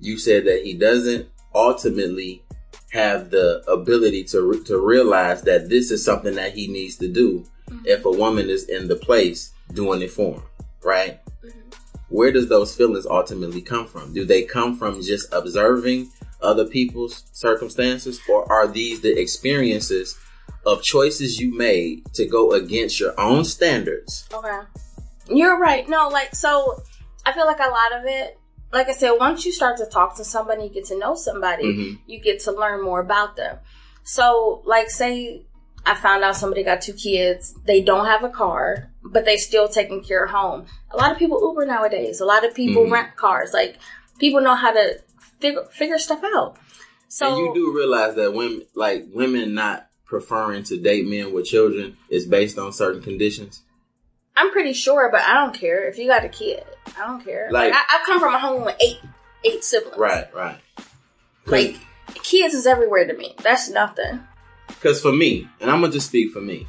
[0.00, 2.42] you said that he doesn't ultimately
[2.90, 7.08] have the ability to re- to realize that this is something that he needs to
[7.08, 7.80] do Mhm.
[7.86, 10.42] if a woman is in the place doing it for him,
[10.82, 11.20] right?
[11.42, 11.52] Mhm.
[12.10, 14.12] Where does those feelings ultimately come from?
[14.12, 16.10] Do they come from just observing
[16.42, 20.16] other people's circumstances, or are these the experiences
[20.64, 24.28] of choices you made to go against your own standards?
[24.32, 24.60] Okay.
[25.28, 25.88] You're right.
[25.88, 26.82] No, like so
[27.26, 28.38] I feel like a lot of it
[28.72, 31.64] like I said, once you start to talk to somebody, you get to know somebody,
[31.64, 31.98] Mhm.
[32.06, 33.58] you get to learn more about them.
[34.02, 35.44] So, like, say
[35.84, 39.68] I found out somebody got two kids, they don't have a car, but they still
[39.68, 40.66] taking care of home.
[40.92, 42.20] A lot of people Uber nowadays.
[42.20, 42.92] A lot of people Mhm.
[42.92, 43.52] rent cars.
[43.52, 43.76] Like,
[44.18, 45.00] people know how to
[45.40, 46.56] figure figure stuff out.
[47.08, 51.46] So and you do realize that women, like women, not preferring to date men with
[51.46, 53.62] children is based on certain conditions.
[54.36, 56.62] I'm pretty sure, but I don't care if you got a kid.
[56.98, 57.48] I don't care.
[57.50, 58.98] Like, Like- I, I come from a home with eight
[59.42, 59.96] eight siblings.
[59.96, 60.58] Right, right.
[61.46, 61.76] Like
[62.22, 63.34] kids is everywhere to me.
[63.42, 64.20] That's nothing.
[64.68, 66.66] Because for me, and I'm gonna just speak for me,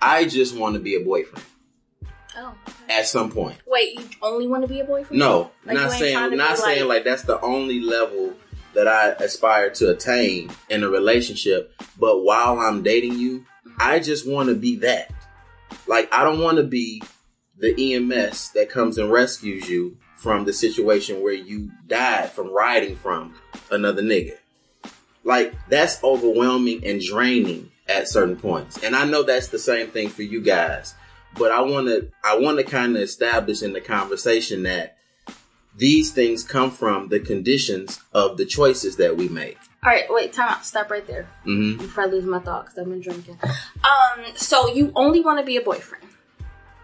[0.00, 1.44] I just want to be a boyfriend
[2.38, 2.54] Oh.
[2.88, 3.58] at some point.
[3.66, 5.18] Wait, you only want to be a boyfriend?
[5.18, 8.32] No, Like, not you ain't trying saying not saying like- like that's the only level
[8.74, 11.72] that I aspire to attain in a relationship.
[11.98, 13.76] But while I'm dating you, mm-hmm.
[13.80, 15.12] I just want to be that.
[15.86, 17.02] Like I don't want to be
[17.58, 22.96] the EMS that comes and rescues you from the situation where you died from riding
[22.96, 23.34] from
[23.70, 24.36] another nigga.
[25.24, 28.82] Like that's overwhelming and draining at certain points.
[28.82, 30.94] And I know that's the same thing for you guys.
[31.36, 34.97] But I want to I want to kind of establish in the conversation that
[35.78, 39.58] these things come from the conditions of the choices that we make.
[39.84, 40.64] All right, wait, time out.
[40.64, 43.38] Stop right there hmm before I lose my thought because I've been drinking.
[43.44, 46.04] Um, so you only want to be a boyfriend.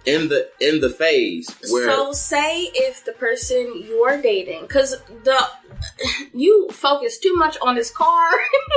[0.07, 5.00] In the in the phase where So say if the person you are dating, because
[5.24, 5.48] the
[6.35, 8.30] you focus too much on this car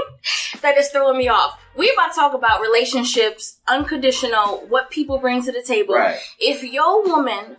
[0.62, 1.60] that is throwing me off.
[1.76, 5.96] We about to talk about relationships, unconditional, what people bring to the table.
[5.96, 6.18] Right.
[6.40, 7.58] If your woman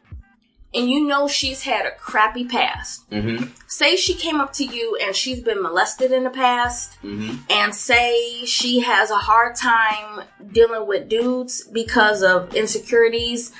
[0.78, 4.96] and you know she's had a crappy past, hmm say she came up to you
[5.02, 10.24] and she's been molested in the past, hmm and say she has a hard time
[10.52, 13.52] dealing with dudes because of insecurities.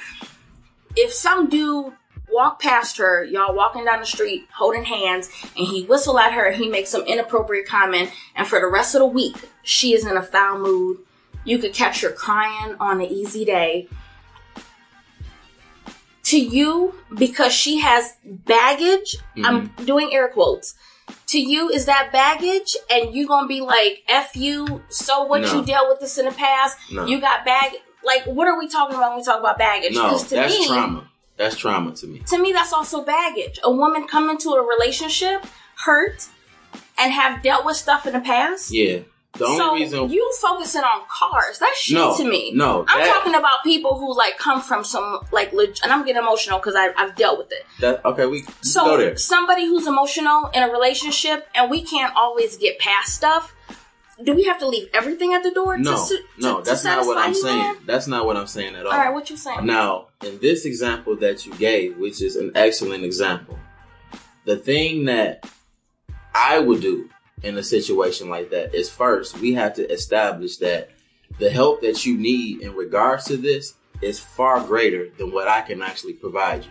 [0.96, 1.92] If some dude
[2.31, 6.50] walk past her, y'all walking down the street holding hands, and he whistle at her,
[6.52, 10.16] he makes some inappropriate comment, and for the rest of the week she is in
[10.16, 10.98] a foul mood.
[11.44, 13.88] You could catch her crying on an easy day.
[16.28, 19.84] To you, because she has baggage, I'm mm-hmm.
[19.84, 20.74] doing air quotes.
[21.28, 22.76] To you, is that baggage?
[22.90, 25.54] And you gonna be like, F you, so what No.
[25.54, 26.76] you dealt with this in the past?
[26.90, 27.06] No.
[27.06, 27.72] You got bag
[28.04, 29.94] like what are we talking about when we talk about baggage?
[29.94, 31.08] No, to that's me, trauma.
[31.36, 32.20] That's trauma to me.
[32.26, 33.60] to me that's also baggage.
[33.62, 35.46] A woman come into a relationship
[35.84, 36.28] hurt
[36.98, 38.72] and have dealt with stuff in the past.
[38.72, 39.00] Yeah.
[39.34, 42.52] The only so reason you focusing on cars, that's shit No, to me.
[42.54, 46.04] no, I'm that- talking about people who like come from some like leg- and I'm
[46.04, 47.64] getting emotional because I've dealt with it.
[47.80, 49.16] that okay, we So go there.
[49.16, 53.54] somebody who's emotional in a relationship and we can't always get past stuff.
[54.24, 55.78] Do we have to leave everything at the door?
[55.78, 57.58] No, to, su- no, that's to not what I'm saying.
[57.58, 57.76] man?
[57.86, 58.90] That's not what I'm saying at all.
[58.92, 59.64] All right, what you saying?
[59.64, 63.56] Now, in this example that you gave, which is an excellent example,
[64.44, 65.48] the thing that
[66.34, 67.08] I would do
[67.42, 70.90] in a situation like that is first, we have to establish that
[71.38, 75.61] the help that you need in regards to this is far greater than what I
[75.62, 76.70] can actually provide you.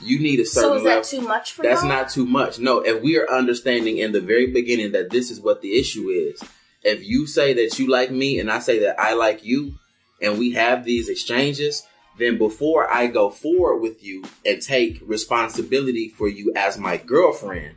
[0.00, 1.02] You need a certain So is level.
[1.04, 1.88] too much for That's y'all?
[1.88, 2.58] not too much.
[2.58, 6.08] No, if we are understanding in the very beginning that this is what the issue
[6.08, 6.42] is,
[6.82, 9.74] if you say that you like me and I say that I like you,
[10.22, 11.82] and we have these exchanges,
[12.18, 17.74] then before I go forward with you and take responsibility for you as my girlfriend,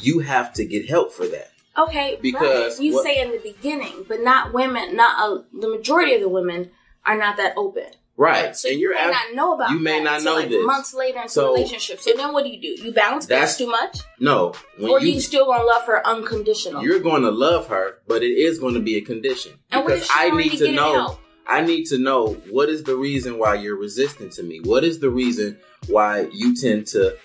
[0.00, 1.50] you have to get help for that.
[1.78, 2.84] Okay, Because right.
[2.84, 4.96] you what- say in the beginning, but not women.
[4.96, 6.70] Not uh, the majority of the women
[7.04, 7.84] are not that open.
[8.18, 8.56] Right.
[8.56, 9.70] So and you you're may ab- not know about.
[9.72, 10.64] you may not know like, this.
[10.64, 12.00] months later into So- a relationship.
[12.00, 12.82] So then, what do you do?
[12.82, 14.54] You balance That's- too much, no.
[14.78, 16.82] When or you, you, still gonna love her unconditional?
[16.82, 20.08] you're going to love her, but it is going to be a condition and because
[20.10, 20.92] I need to know.
[20.94, 21.20] help?
[21.46, 24.60] I need to know what is the reason why you're resistant to me.
[24.64, 27.16] What is the reason why you tend to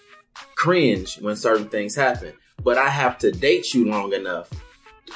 [0.55, 2.33] cringe when certain things happen?
[2.63, 4.49] But I have to date you long enough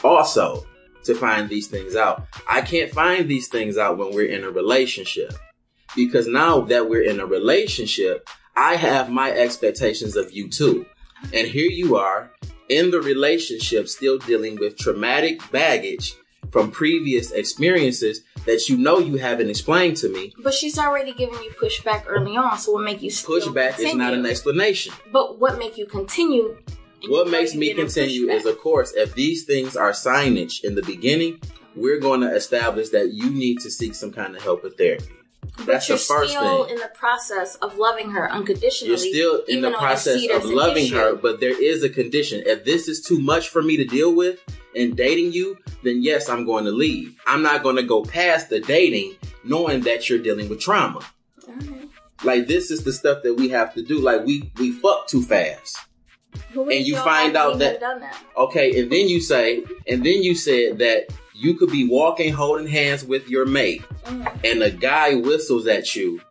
[0.04, 0.66] also
[1.04, 2.26] to find these things out.
[2.50, 5.34] I can't find these things out when we're in a relationship
[5.96, 10.86] because now that we're in a relationship, I have my expectations of you too.
[11.34, 12.32] And here you are
[12.70, 16.16] in the relationship still dealing with traumatic baggage
[16.52, 20.34] from previous experiences that you know you haven't explained to me.
[20.38, 22.58] But she's already giving you pushback early on.
[22.58, 24.94] So what make you still Pushback is not an explanation.
[25.12, 26.58] But what make you continue?
[27.08, 31.40] What makes me continue is, of course, if these things are signage in the beginning,
[31.76, 35.06] we're going to establish that you need to seek some kind of help with therapy.
[35.58, 36.76] But That's you're the first still thing.
[36.76, 38.90] in the process of loving her unconditionally.
[38.90, 40.96] You're still in the process of loving issue.
[40.96, 42.44] her, but there is a condition.
[42.46, 44.40] If this is too much for me to deal with
[44.74, 47.18] in dating you, then yes, I'm going to leave.
[47.26, 51.02] I'm not going to go past the dating knowing that you're dealing with trauma.
[52.24, 54.00] Like this is the stuff that we have to do.
[54.00, 55.78] Like we we fuck too fast.
[56.54, 58.16] Who And you find out that- that.
[58.38, 62.68] Okay, and then you say, and then you said that you could be walking holding
[62.68, 64.40] hands with your mate, Mhm.
[64.46, 66.22] and a guy whistles at you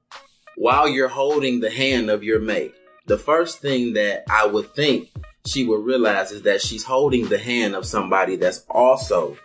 [0.57, 2.73] while you're holding the hand of your mate.
[3.07, 5.11] The first thing that I would think
[5.47, 9.37] she would realize is that she's holding the hand of somebody that's also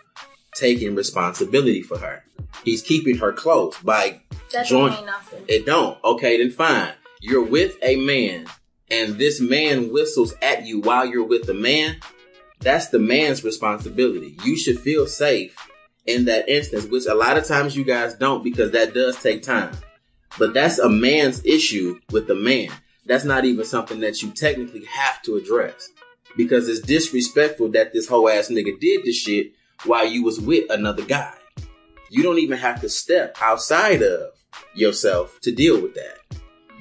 [0.54, 2.24] taking responsibility for her.
[2.64, 4.20] He's keeping her close by
[4.52, 5.44] That Join- nothing.
[5.46, 5.96] it don't.
[6.02, 6.92] Okay, then fine.
[7.20, 8.46] You're with a man
[8.90, 11.96] and this man whistles at you while you're with the man.
[12.60, 14.36] That's the man's responsibility.
[14.44, 15.56] You should feel safe
[16.06, 19.42] in that instance, which a lot of times you guys don't because that does take
[19.42, 19.76] time.
[20.38, 22.70] But that's a man's issue with the man.
[23.06, 25.88] That's not even something that you technically have to address
[26.36, 29.52] because it's disrespectful that this whole ass nigga did this shit
[29.84, 31.34] while you was with another guy.
[32.10, 34.32] You don't even have to step outside of
[34.74, 36.18] yourself to deal with that.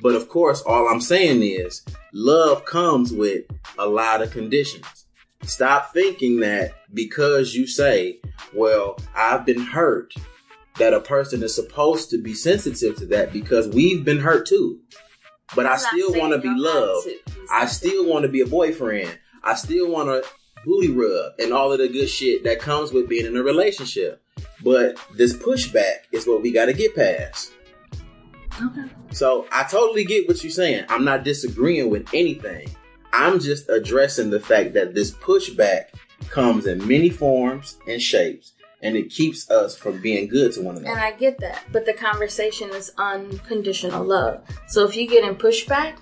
[0.02, 3.45] But of course, all I'm saying is love comes with
[3.78, 5.06] a lot of conditions.
[5.43, 8.19] Stop thinking that because you say,
[8.54, 10.13] well, I've been hurt,
[10.78, 14.80] that a person is supposed to be sensitive to that because we've been hurt too.
[15.56, 17.10] But I still want to be loved.
[17.52, 19.17] I still want to be a boyfriend.
[19.43, 20.30] I still want to
[20.65, 24.22] booty rub and all of the good shit that comes with being in a relationship.
[24.63, 27.52] But this pushback is what we got to get past.
[28.62, 28.89] Okay.
[29.12, 30.86] So I totally get what you're saying.
[30.89, 32.69] I'm not disagreeing with anything.
[33.12, 35.86] I'm just addressing the fact that this pushback
[36.30, 40.78] comes in many forms and shapes, and it keeps us from being good to one
[40.78, 40.91] another.
[40.91, 41.00] And.
[41.00, 44.43] I get that, but the conversation is unconditional love.
[44.67, 45.98] So if you get in pushback,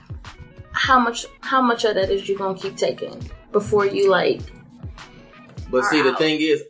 [0.74, 4.42] how much how much of that is you gonna keep taking before you like?
[5.70, 6.64] But see, are the thing is,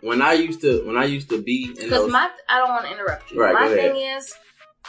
[0.00, 2.92] when I used to when I used to be Because my I don't want to
[2.92, 3.40] interrupt you.
[3.40, 4.34] Right, my thing is,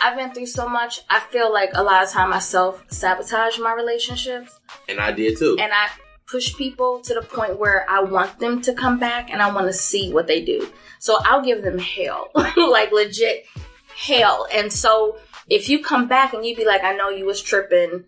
[0.01, 1.01] I've been through so much.
[1.09, 5.37] I feel like a lot of time I self sabotage my relationships, and I did
[5.37, 5.57] too.
[5.59, 5.89] and I
[6.27, 9.67] push people to the point where I want them to come back, and I want
[9.67, 10.67] to see what they do.
[10.99, 13.45] So I'll give them hell, like legit
[13.95, 14.47] hell.
[14.51, 15.17] And so
[15.49, 18.05] if you come back and you be like, I know you was tripping,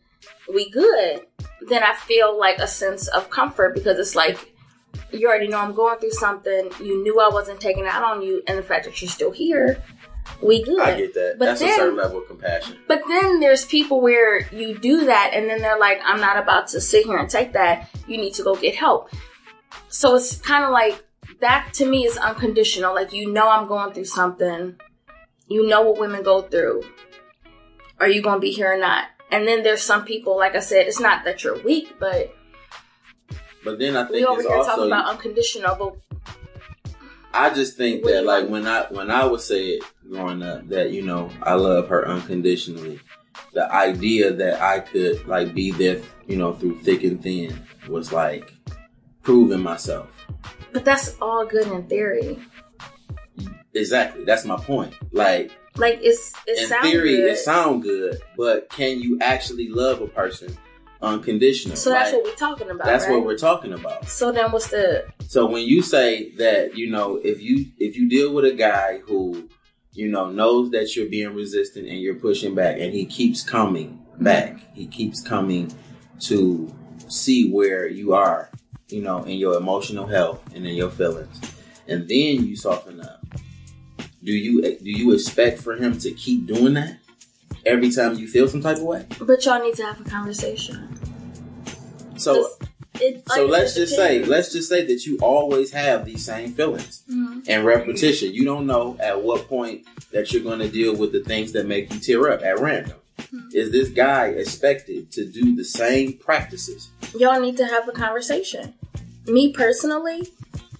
[0.53, 1.21] we good,
[1.67, 4.53] then I feel like a sense of comfort because it's like
[5.11, 6.71] you already know I'm going through something.
[6.81, 9.31] You knew I wasn't taking it out on you, and the fact that you're still
[9.31, 9.81] here,
[10.41, 10.79] we good.
[10.79, 11.35] I get that.
[11.39, 12.77] But That's then- a certain level of compassion.
[12.87, 16.67] But then there's people where you do that, and then they're like, I'm not about
[16.69, 17.89] to sit here and take that.
[18.07, 19.09] You need to go get help.
[19.89, 21.03] So it's kind of like
[21.39, 22.93] that to me is unconditional.
[22.93, 24.75] Like, you know, I'm going through something.
[25.47, 26.83] You know what women go through.
[27.99, 29.05] Are you going to be here or not?
[29.31, 32.33] And then there's some people, like I said, it's not that you're weak, but
[33.63, 35.75] But then I we think over it's here also talking about unconditional.
[35.75, 36.06] But
[37.37, 40.91] I just think that like when I when I would say it growing up that
[40.91, 42.99] you know I love her unconditionally,
[43.53, 48.11] the idea that I could like be there you know through thick and thin was
[48.11, 48.51] like
[49.21, 50.09] proving myself.
[50.73, 52.39] but that's all good in theory.
[53.73, 54.93] Exactly, that's my point.
[55.11, 57.31] Like Like it's it in theory, good.
[57.31, 60.57] it sound good, but can you actually love a person
[61.01, 61.75] unconditional?
[61.75, 62.85] so that's Like, what we're talking about.
[62.85, 63.13] that's right?
[63.13, 64.07] what we're talking about.
[64.07, 68.09] So then, what's the So when you say that, you know, if you if you
[68.09, 69.49] deal with a guy who,
[69.93, 74.03] you know, knows that you're being resistant and you're pushing back and he keeps coming
[74.13, 74.23] mm-hmm.
[74.23, 75.73] back, he keeps coming
[76.21, 76.73] to
[77.07, 78.49] see where you are,
[78.89, 81.39] you know, in your emotional health and in your feelings.
[81.87, 83.25] And then you soften up.
[84.23, 86.97] Do you do you expect for him to keep doing that
[87.67, 89.05] every time you feel some type of way?
[89.21, 90.97] But y'all need to have a conversation.
[92.17, 92.49] So
[92.99, 96.53] It, so like, let's just say let's just say that you always have these same
[96.53, 97.03] feelings.
[97.11, 97.43] Mhm.
[97.47, 98.33] and repetition.
[98.33, 101.65] You don't know at what point that you're going to deal with the things that
[101.67, 102.97] make you tear up at random.
[103.53, 106.89] Is this guy expected to do the same practices?
[107.15, 108.73] Y'all need to have a conversation.
[109.27, 110.29] Me personally,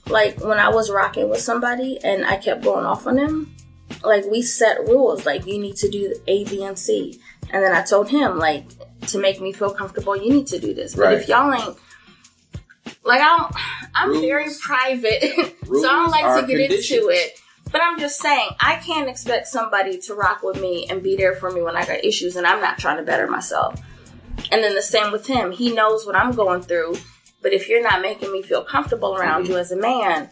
[0.08, 3.54] like when I was rocking with somebody and I kept going off on them,
[4.04, 5.26] like we set rules.
[5.26, 8.66] Like you need to do A, B, and C, and then I told him like
[9.08, 10.96] to make me feel comfortable, you need to do this.
[10.96, 11.78] But if y'all ain't
[13.04, 13.52] like I'm,
[13.96, 15.22] I'm Rules- very private,
[15.66, 16.92] so I don't like to get conditions.
[17.00, 17.40] into it.
[17.72, 21.36] But I'm just saying, I can't expect somebody to rock with me and be there
[21.36, 23.78] for me when I got issues and I'm not trying to better myself.
[24.52, 25.52] And then the same with him.
[25.52, 26.96] He knows what I'm going through.
[27.42, 29.52] But if you're not making me feel comfortable around Mm-hmm.
[29.52, 30.30] you as a man,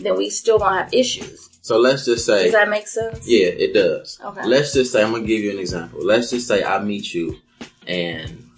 [0.00, 1.51] then we still gonna have issues.
[1.62, 3.26] So let's just say, Does that make sense?
[3.26, 4.18] yeah, it does.
[4.22, 4.44] Okay.
[4.44, 6.00] Let's just say, I'm going to give you an example.
[6.04, 7.38] Let's just say I meet you
[7.86, 8.50] and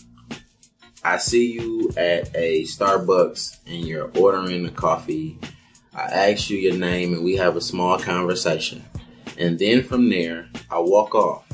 [1.04, 5.38] I see you at a Starbucks and you're ordering a coffee.
[5.94, 8.82] I ask you your name and we have a small conversation.
[9.36, 11.46] And then from there, I walk off,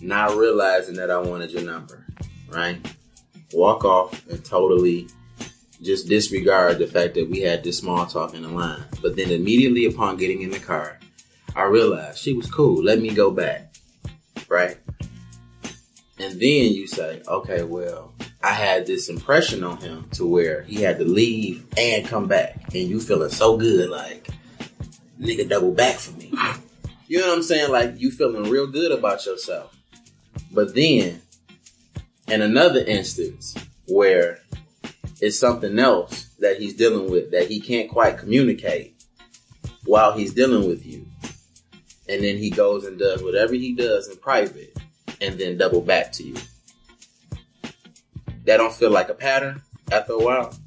[0.00, 2.06] not realizing that I wanted your number,
[2.48, 2.78] right?
[3.54, 5.06] walk off and totally
[5.82, 8.84] just disregard the fact that we had this small talk in the line.
[9.00, 10.98] But then immediately upon getting in the car,
[11.54, 12.82] I realized she was cool.
[12.82, 13.74] Let me go back.
[14.48, 14.78] Right?
[16.18, 18.12] And then you say, okay, well,
[18.42, 22.74] I had this impression on him to where he had to leave and come back.
[22.74, 24.28] And you feeling so good, like,
[25.20, 26.32] nigga double back for me.
[27.08, 27.70] You know what I'm saying?
[27.70, 29.76] Like, you feeling real good about yourself.
[30.50, 31.22] But then,
[32.28, 33.54] in another instance
[33.88, 34.38] where
[35.22, 39.00] it's something else that he's dealing with that he can't quite communicate
[39.84, 41.06] while he's dealing with you.
[42.08, 44.76] And then he goes and does whatever he does in private
[45.20, 46.34] and then double back to you.
[48.46, 49.62] That don't feel like a pattern
[49.92, 50.58] after a while.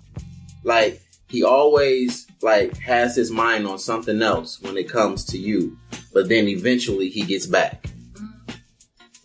[0.63, 5.77] Like he always like has his mind on something else when it comes to you,
[6.13, 7.87] but then eventually he gets back.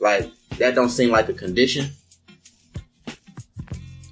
[0.00, 0.28] Like
[0.58, 1.90] that don't seem like a condition.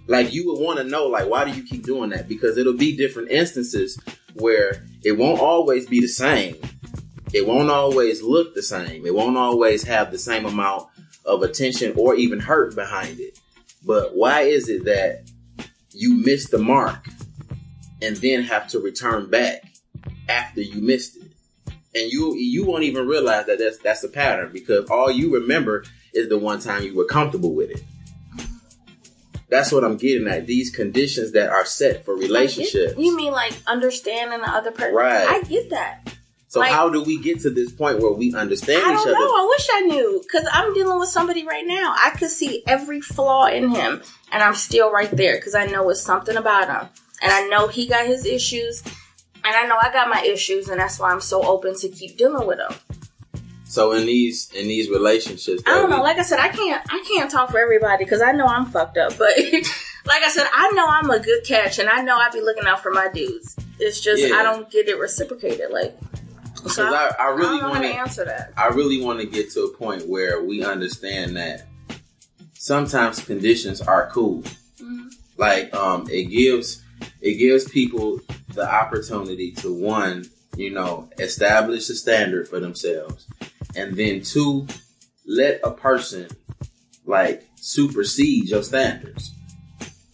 [0.09, 2.29] Like you would want to know, like, why do you keep doing that?
[2.29, 4.01] Because it'll be different instances
[4.35, 6.57] where it won't always be the same.
[7.35, 9.05] It won't always look the same.
[9.05, 10.89] It won't always have the same amount
[11.27, 13.39] of attention or even hurt behind it.
[13.85, 15.31] But why is it that
[15.91, 17.07] you miss the mark
[18.01, 19.63] and then have to return back
[20.27, 21.31] after you missed it?
[21.95, 25.85] And you you won't even realize that that's that's a pattern because all you remember
[26.15, 27.83] is the one time you were comfortable with it.
[29.51, 30.47] That's what I'm getting at.
[30.47, 32.95] These conditions that are set for relationships.
[32.99, 34.95] You mean like understanding the other person?
[34.95, 35.27] Right.
[35.27, 36.13] I get that.
[36.49, 39.13] So like- how do we get to this point where we understand I each don't
[39.13, 39.19] know.
[39.19, 41.95] I wish I knew because I'm dealing with somebody right now.
[41.97, 45.89] I could see every flaw in him, and I'm still right there because I know
[45.91, 46.89] it's something about him,
[47.23, 48.83] and I know he got his issues,
[49.45, 52.17] and I know I got my issues, and that's why I'm so open to keep
[52.17, 52.75] dealing with him.
[53.69, 56.03] So in these in these relationships, I don't know.
[56.03, 56.83] Like I said, I can't.
[56.91, 59.19] I can't talk for everybody because I know I'm fucked up.
[59.19, 59.37] But
[60.07, 62.67] like I said, I know I'm a good catch, and I know I'd be looking
[62.67, 63.57] out for my dudes.
[63.79, 64.37] It's just Yeah.
[64.37, 65.71] I don't get it reciprocated.
[65.71, 65.97] Like,
[66.67, 68.53] so I, I really don't know how want to answer that.
[68.57, 71.67] I really want to get to a point where we understand that
[72.55, 74.43] sometimes conditions are cool.
[74.81, 75.13] Mhm.
[75.37, 76.83] Like um, it gives
[77.21, 78.21] it gives people
[78.55, 80.25] the opportunity to one,
[80.57, 83.27] you know, establish a standard for themselves,
[83.77, 84.67] and then two,
[85.27, 86.29] let a person
[87.05, 89.35] like supersede your standards.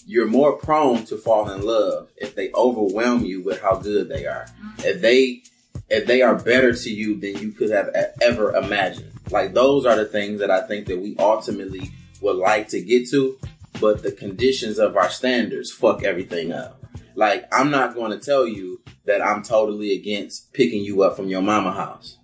[0.06, 4.26] You're more prone to fall in love if they overwhelm you with how good they
[4.26, 4.46] are.
[4.46, 4.80] Mm-hmm.
[4.84, 5.42] If they
[5.88, 7.90] if they are better to you than you could have
[8.22, 9.12] ever imagined.
[9.30, 11.90] Like those are the things that I think that we ultimately
[12.20, 13.38] would like to get to,
[13.80, 16.82] but the conditions of our standards fuck everything up.
[17.14, 21.28] Like I'm not going to tell you that I'm totally against picking you up from
[21.28, 22.18] your mama house.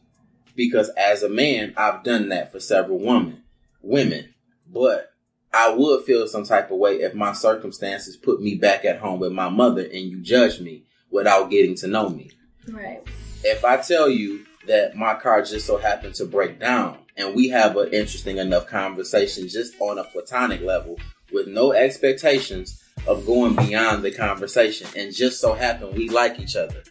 [0.61, 3.45] Because as a man, I've done that for several women,
[3.81, 4.35] women,
[4.71, 5.11] but
[5.55, 9.21] I would feel some type of way if my circumstances put me back at home
[9.21, 12.33] with my mother and you judge me without getting to know me
[12.69, 13.01] Right.
[13.43, 17.49] if I tell you that my car just so happened to break down and we
[17.49, 20.99] have an interesting enough conversation just on a platonic level
[21.33, 26.55] with no expectations of going beyond the conversation and just so happen we like each
[26.55, 26.83] other,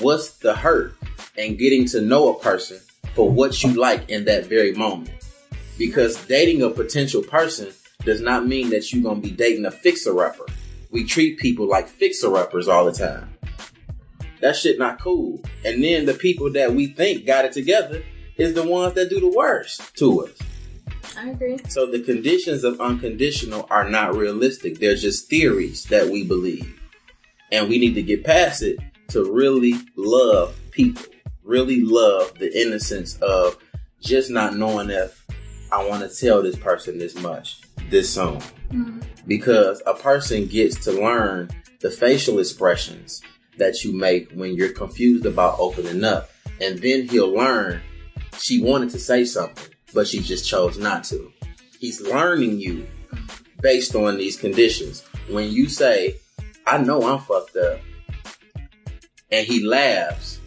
[0.00, 0.96] what's the hurt
[1.36, 2.80] in getting to know a person
[3.14, 5.24] for what you like in that very moment?
[5.78, 7.72] Because dating a potential person
[8.04, 10.46] does not mean that you're going to be dating a fixer-upper.
[10.90, 13.32] We treat people like fixer-uppers all the time
[14.42, 15.40] that shit not cool.
[15.64, 18.02] And then the people that we think got it together
[18.36, 20.36] is the ones that do the worst to us.
[21.16, 21.58] I agree.
[21.68, 24.78] So the conditions of unconditional are not realistic.
[24.78, 26.80] They're just theories that we believe.
[27.52, 31.04] And we need to get past it to really love people.
[31.52, 33.58] Really love the innocence of
[34.00, 35.26] just not knowing if
[35.70, 38.38] I want to tell this person this much this soon.
[38.70, 39.00] Mm-hmm.
[39.26, 41.50] Because a person gets to learn
[41.82, 43.20] the facial expressions
[43.58, 46.30] that you make when you're confused about opening up.
[46.58, 47.82] And then he'll learn
[48.38, 51.30] she wanted to say something, but she just chose not to.
[51.78, 52.86] He's learning you
[53.60, 55.04] based on these conditions.
[55.28, 56.16] When you say,
[56.66, 57.80] I know I'm fucked up,
[59.30, 60.40] and he laughs,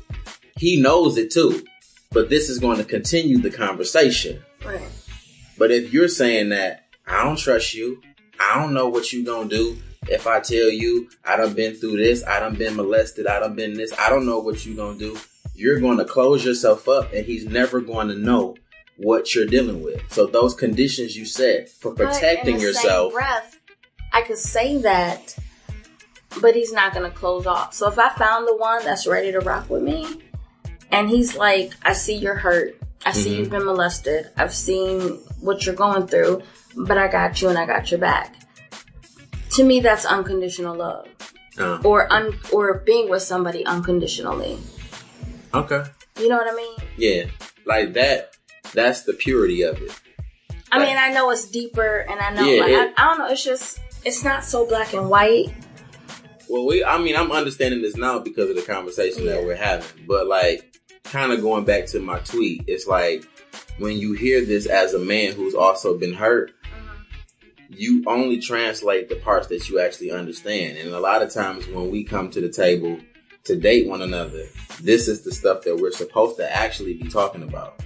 [0.57, 1.65] he knows it too.
[2.11, 4.41] But this is going to continue the conversation.
[4.63, 4.81] Right.
[5.57, 8.01] But if you're saying that, I don't trust you,
[8.39, 9.77] I don't know what you're gonna do.
[10.07, 13.55] If I tell you I done been through this, I done been molested, I done
[13.55, 15.17] been this, I don't know what you're gonna do.
[15.55, 18.57] You're gonna close yourself up and he's never gonna know
[18.97, 20.01] what you're dealing with.
[20.11, 23.13] So those conditions you set for protecting yourself.
[23.13, 23.59] Breath,
[24.11, 25.37] I could say that,
[26.41, 27.73] but he's not gonna close off.
[27.73, 30.21] So if I found the one that's ready to rock with me,
[30.95, 32.75] and he's like, "I see you're hurt.
[33.05, 33.37] I see Mhm.
[33.37, 34.21] you've been molested.
[34.37, 36.41] I've seen what you're going through,
[36.87, 38.33] but I got you and I got your back."
[39.55, 41.07] To me, that's unconditional love,
[41.59, 44.57] Uh, or un or being with somebody unconditionally.
[45.53, 45.83] okay.
[46.19, 46.75] You know what I mean?
[46.97, 47.23] Yeah.
[47.65, 48.31] Like that.
[48.73, 49.91] That's the purity of it.
[50.71, 53.19] I mean, I know it's deeper, and I know, Yeah, like, it- I, I don't
[53.19, 53.27] know.
[53.31, 55.53] It's just, it's not so black and white.
[56.49, 56.83] Well, we.
[56.83, 59.87] I mean, I'm understanding this now because of the conversation that we're having.
[60.07, 60.74] But like,
[61.05, 63.25] kind of going back to my tweet, it's like
[63.77, 66.51] when you hear this as a man who's also been hurt,
[67.69, 70.77] you only translate the parts that you actually understand.
[70.77, 72.99] And a lot of times when we come to the table
[73.45, 74.45] to date one another,
[74.81, 77.84] this is the stuff that we're supposed to actually be talking about.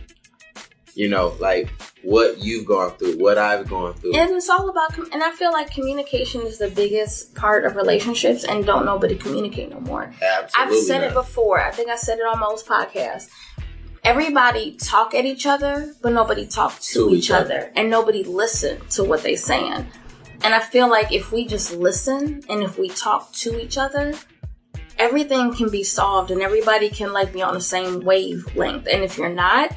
[1.00, 1.70] You know, like
[2.04, 4.16] what you've gone through, what I've gone through.
[4.16, 7.78] And it's all about, com- and I feel like communication is the biggest part of
[7.78, 10.14] relationships, and don't nobody communicate no more.
[10.22, 10.78] Absolutely.
[10.78, 11.12] I've said not.
[11.12, 11.62] it before.
[11.62, 13.30] I think I said it on most podcasts.
[14.04, 17.44] Everybody talk at each other, but nobody talk to, To each, each other.
[17.60, 17.72] other.
[17.78, 19.88] and nobody listen to what they're saying.
[20.44, 24.16] And I feel like if we just listen and if we talk to each other,
[24.98, 28.86] everything can be solved, and everybody can like be on the same wavelength.
[28.92, 29.72] And if you're not,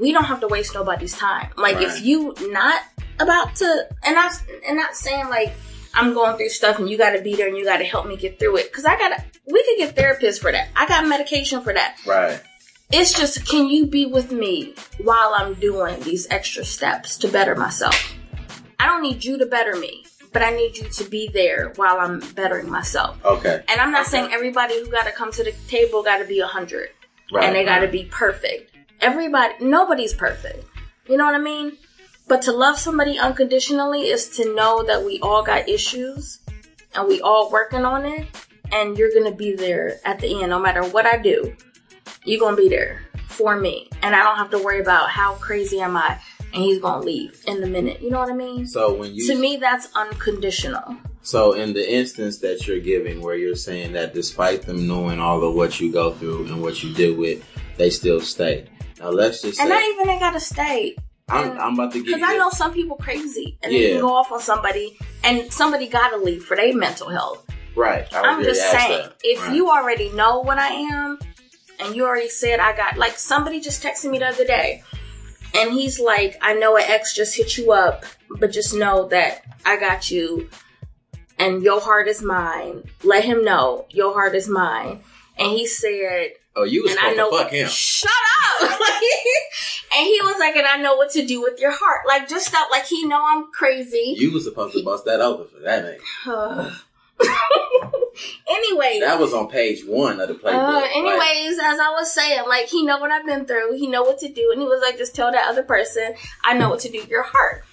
[0.00, 1.50] we don't have to waste nobody's time.
[1.56, 1.84] Like Right.
[1.88, 2.80] if you not
[3.20, 4.30] about to, and I
[4.66, 5.52] and not saying like
[5.94, 8.06] I'm going through stuff and you got to be there and you got to help
[8.06, 9.22] me get through it because I gotta.
[9.46, 10.68] We could get therapists for that.
[10.74, 11.98] I got medication for that.
[12.06, 12.40] Right.
[12.90, 17.54] It's just, can you be with me while I'm doing these extra steps to better
[17.54, 18.14] myself?
[18.78, 21.98] I don't need you to better me, but I need you to be there while
[21.98, 23.22] I'm bettering myself.
[23.24, 23.62] Okay.
[23.68, 24.10] And I'm not Okay.
[24.10, 26.90] saying everybody who got to come to the table got to be a hundred
[27.32, 27.44] Right.
[27.44, 28.73] and they got to be perfect.
[29.04, 30.64] Everybody, nobody's perfect.
[31.06, 31.76] You know what I mean?
[32.26, 36.38] But to love somebody unconditionally is to know that we all got issues
[36.94, 38.26] and we all working on it
[38.72, 41.54] and you're going to be there at the end no matter what I do.
[42.24, 45.34] You're going to be there for me and I don't have to worry about how
[45.34, 46.18] crazy am I
[46.54, 48.00] and he's going to leave in the minute.
[48.00, 48.66] You know what I mean?
[48.66, 50.96] So when you to me that's unconditional.
[51.20, 55.44] So in the instance that you're giving where you're saying that despite them knowing all
[55.44, 57.44] of what you go through and what you deal with,
[57.76, 58.68] they still stay.
[59.00, 60.96] Now let's just say And not even they got to stay.
[61.28, 64.14] I'm, I'm about to give Because I know some people crazy and they can go
[64.14, 67.46] off on somebody and somebody gotta leave for their mental health.
[67.74, 68.06] right.
[68.12, 69.16] I I'm just saying, that.
[69.22, 69.56] if Right.
[69.56, 71.18] you already know what I am
[71.80, 74.82] and you already said I got like somebody just texted me the other day
[75.54, 78.04] and he's like, I know an ex just hit you up,
[78.38, 80.50] but just know that I got you
[81.38, 82.84] and your heart is mine.
[83.02, 85.00] Let him know your heart is mine.
[85.38, 87.68] And he said, oh, you was and I supposed know to fuck him.
[87.68, 88.10] Shut
[88.62, 88.62] up!
[89.96, 92.00] and he was like, and I know what to do with your heart.
[92.06, 94.14] Like just stuff like he know I'm crazy.
[94.16, 96.00] You was supposed to bust that open for that nigga.
[98.50, 100.54] anyway, That was on page one of the playbook.
[100.54, 103.76] uh, Like, anyways, as I was saying, like he know what I've been through.
[103.76, 106.54] He know what to do, and he was like, just tell that other person, I
[106.54, 107.00] know what to do.
[107.00, 107.64] With your heart.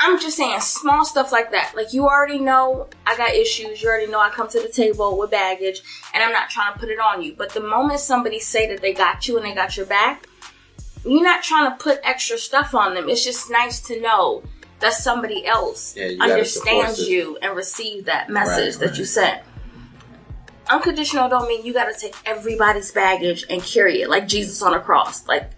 [0.00, 1.72] I'm just saying small stuff like that.
[1.74, 3.82] Like you already know I got issues.
[3.82, 5.82] You already know I come to the table with baggage,
[6.14, 7.34] and I'm not trying to put it on you.
[7.36, 10.26] But the moment somebody say that they got you and they got your back,
[11.04, 13.08] you're not trying to put extra stuff on them.
[13.08, 14.44] It's just nice to know
[14.80, 18.80] that somebody else Yeah, you got a support understands you and receive that message Right,
[18.80, 18.98] that right.
[18.98, 19.42] you sent.
[20.70, 24.74] Unconditional don't mean you got to take everybody's baggage and carry it like Jesus on
[24.74, 25.26] a cross.
[25.26, 25.50] Like,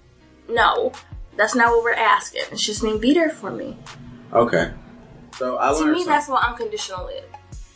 [0.49, 0.93] no,
[1.37, 2.43] that's not what we're asking.
[2.53, 3.77] It's just mean be there for me.
[4.33, 4.73] Okay.
[5.37, 6.07] So I To learned me, something.
[6.13, 7.23] that's what unconditional is.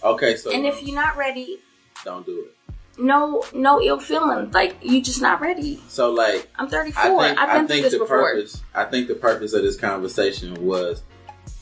[0.03, 0.37] okay.
[0.37, 1.61] So And if you're not ready,
[2.05, 2.75] don't do it.
[2.99, 4.53] no, no ill feelings.
[4.55, 5.83] Like you just not ready.
[5.89, 7.03] So like I'm 34.
[7.03, 8.19] I think I've I been through think this the before.
[8.35, 11.03] purpose I think the purpose of this conversation was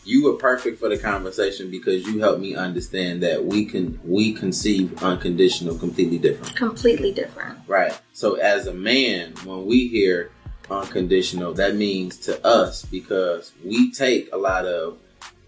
[0.04, 4.32] you were perfect for the conversation because you helped me understand that we can we
[4.32, 6.56] conceive unconditional completely different.
[6.56, 7.56] Completely different.
[7.68, 7.98] Right.
[8.12, 10.32] So as a man, when we hear
[10.72, 14.98] unconditional, that means to us because we take a lot of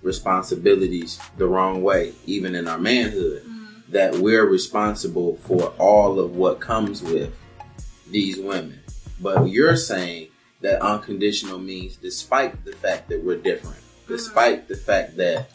[0.03, 3.93] responsibilities the wrong way, even in our manhood, mm-hmm.
[3.93, 7.35] that we're responsible for all of what comes with
[8.11, 8.81] these women.
[9.21, 10.29] But you're saying
[10.61, 14.13] that unconditional means despite the fact that we're different, mm-hmm.
[14.13, 15.49] despite the fact that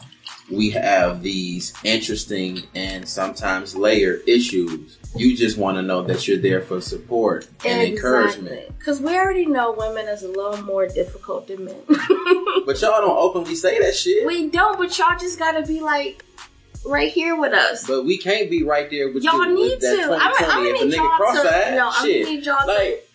[0.51, 6.37] we have these interesting and sometimes layered issues, you just want to know that you're
[6.37, 8.77] there for support and encouragement.
[8.79, 11.81] Because we already know women is a little more difficult than men.
[12.65, 14.27] But y'all don't openly say that shit.
[14.27, 16.23] we don't, but y'all just gotta be like
[16.85, 17.87] right here with us.
[17.87, 20.17] but we can't be right there with Y'all you need with to.
[20.19, 21.71] I'm, I'm gonna need y'all cross to.
[21.75, 22.73] No, I'm shit, gonna need y'all to.
[22.73, 23.09] like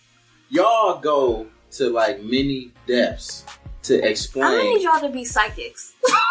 [0.50, 3.44] y'all go to like many depths
[3.82, 4.44] to explain.
[4.44, 5.92] I'm need y'all to be psychics.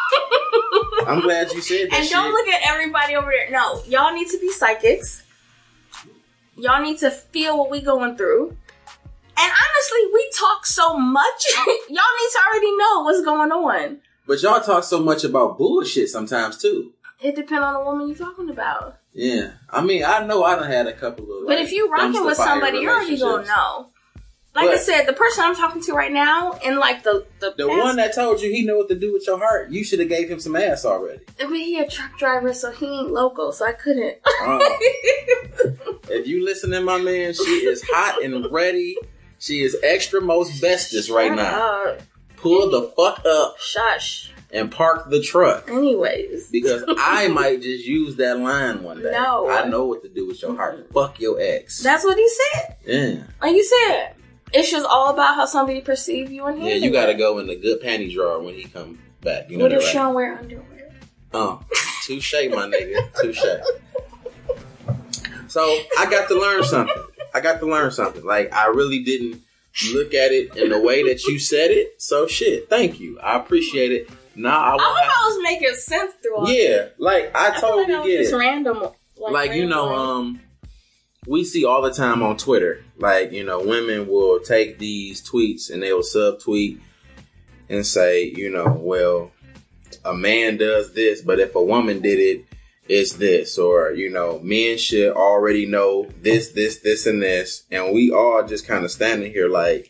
[1.08, 2.12] I'm glad you said that and shit.
[2.14, 3.50] don't look at everybody over there.
[3.52, 5.24] No, y'all need to be psychics.
[6.58, 8.56] Y'all need to feel what we going through.
[9.36, 11.46] And honestly, we talk so much.
[11.56, 13.98] y'all need to already know what's going on.
[14.28, 16.94] but y'all talk so much about bullshit sometimes too.
[17.22, 18.98] It depends on the woman you're talking about.
[19.14, 21.48] Yeah, I mean, I know I done had a couple of.
[21.48, 23.90] But like, if you rocking with somebody, you're already gonna know.
[24.56, 27.68] Like I said, the person I'm talking to right now, and like the the, The
[27.68, 30.00] past- one that told you he know what to do with your heart, you should
[30.00, 31.22] have gave him some ass already.
[31.42, 34.18] I mean, he a truck driver, so he ain't local, so I couldn't.
[34.26, 34.78] Oh.
[36.10, 38.96] if you listening, my man, she is hot and ready.
[39.40, 41.86] She is extra most bestest right Shut now.
[41.90, 42.02] up.
[42.38, 44.32] Pull the fuck up Shush.
[44.52, 45.70] and park the truck.
[45.70, 49.12] Anyways, Because I might just use that line one day.
[49.12, 49.50] No.
[49.50, 50.90] I know what to do with your heart.
[50.94, 51.82] Fuck your ex.
[51.82, 52.76] that's what he said.
[52.86, 53.24] yeah.
[53.42, 54.14] Like you said,
[54.54, 57.56] it's just all about how somebody perceive you and Yeah, you gotta go in the
[57.56, 59.50] good panty drawer when he come back.
[59.50, 59.94] You know What if right?
[59.94, 60.92] don't wear underwear?
[61.34, 61.64] Oh,
[62.06, 63.12] touche, my nigga.
[63.22, 63.44] Touche.
[65.48, 65.62] So
[65.98, 66.96] I got to learn something.
[67.34, 68.24] I got to learn something.
[68.24, 69.42] Like I really didn't
[69.94, 72.02] look at it in the way that you said it.
[72.02, 72.70] So shit.
[72.70, 73.20] Thank you.
[73.20, 74.10] I appreciate it.
[74.36, 74.78] Now I I.
[74.78, 78.18] I was making sense through all Yeah, like I I totally like I was get
[78.20, 78.38] just it.
[78.38, 78.88] random.
[79.18, 80.40] Like you know, um,
[81.28, 82.84] we see all the time on Twitter.
[82.98, 86.80] Like you know, women will take these tweets and they will subtweet
[87.70, 89.32] and say, you know, well,
[90.06, 92.46] a man does this, but if a woman did it,
[92.90, 97.94] it's this, or you know, men should already know this, this, this, and this, and
[97.94, 99.90] we all just kind of standing here like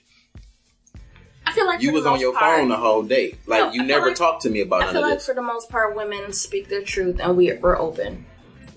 [1.46, 3.36] I feel like you was on your part, phone the whole day.
[3.48, 5.26] Like No, you never like- talked to me about I none feel of like this.
[5.26, 8.26] for the most part, women speak their truth, and we we're open.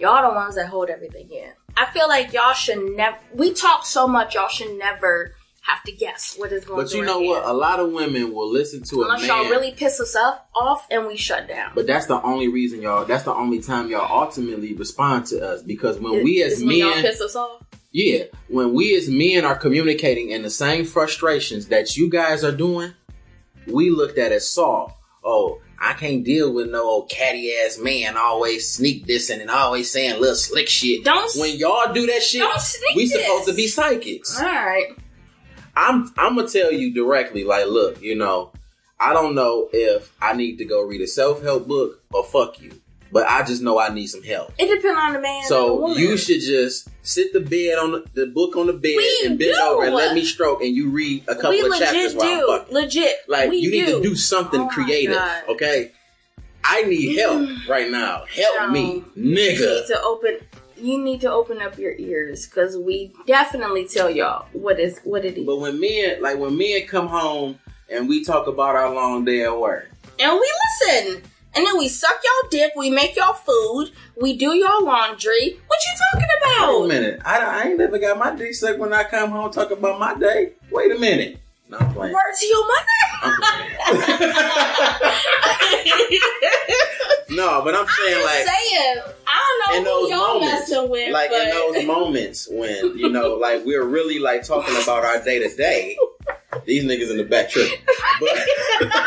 [0.01, 1.53] Y'all the ones that hold everything in.
[1.77, 3.17] I feel like y'all should never.
[3.35, 6.79] We talk so much, y'all should never have to guess what is going.
[6.79, 6.85] On.
[6.85, 7.43] But you know what?
[7.43, 7.51] head.
[7.51, 9.29] A lot of women will listen to a Unless man.
[9.29, 11.73] y'all really piss us up, off, and we shut down.
[11.75, 13.05] But that's the only reason y'all.
[13.05, 16.77] That's the only time y'all ultimately respond to us because when Is- we as when
[16.77, 17.63] y'all men, piss us off.
[17.93, 22.53] yeah, when we as men are communicating in the same frustrations that you guys are
[22.53, 22.95] doing,
[23.67, 24.97] we looked at as soft.
[25.25, 29.91] Oh, I can't deal with no old catty ass man always sneak this and always
[29.91, 31.05] saying little slick shit.
[31.05, 33.21] Don't When y'all do that shit, don't sneak we this.
[33.25, 34.39] supposed to be psychics.
[34.41, 34.87] All right.
[35.77, 38.53] I'm I'm gonna tell you directly, like, look, you know,
[38.99, 42.61] I don't know if I need to go read a self help book or fuck
[42.63, 42.73] you,
[43.13, 44.53] but I just know I need some help.
[44.59, 45.35] It depends on the man.
[45.37, 45.99] and the So woman.
[45.99, 49.39] you should just sit the bed on the, the book on the bed We and
[49.39, 49.63] bend do.
[49.63, 52.59] over and let me stroke, and you read a couple we of chapters while I'm
[52.61, 52.75] fucking.
[52.75, 53.17] Legit.
[53.29, 55.93] Like you need to do something Oh creative, okay?
[56.65, 57.69] I need help mm.
[57.69, 58.25] right now.
[58.29, 60.39] Help So, me, You need to open.
[60.79, 65.25] You need to open up your ears because we definitely tell y'all what is what
[65.25, 68.93] it is, But when men, like when men come home and we talk about our
[68.93, 69.89] long day at work,
[70.19, 70.53] and we
[70.91, 71.23] listen.
[71.57, 72.73] And then we suck y'all dick.
[72.77, 73.91] We make y'all food.
[74.21, 75.59] We do y'all laundry.
[75.67, 76.81] What you talking about?
[76.83, 77.21] Wait a minute.
[77.25, 80.15] I, I ain't never got my dick sucked when I come home talk about my
[80.15, 80.53] day.
[80.71, 81.41] Wait a minute.
[81.69, 82.13] No, I'm playing.
[82.15, 82.87] Word to your mother.
[87.31, 90.71] no, but I'm saying I'm like saying, I don't in know who those y'all moments,
[90.71, 94.77] messing with, like but in those moments when you know, like we're really like talking
[94.81, 95.97] about our day to day.
[96.65, 97.79] These niggas in the back tripping.
[98.21, 98.31] But
[98.81, 99.07] I'm like,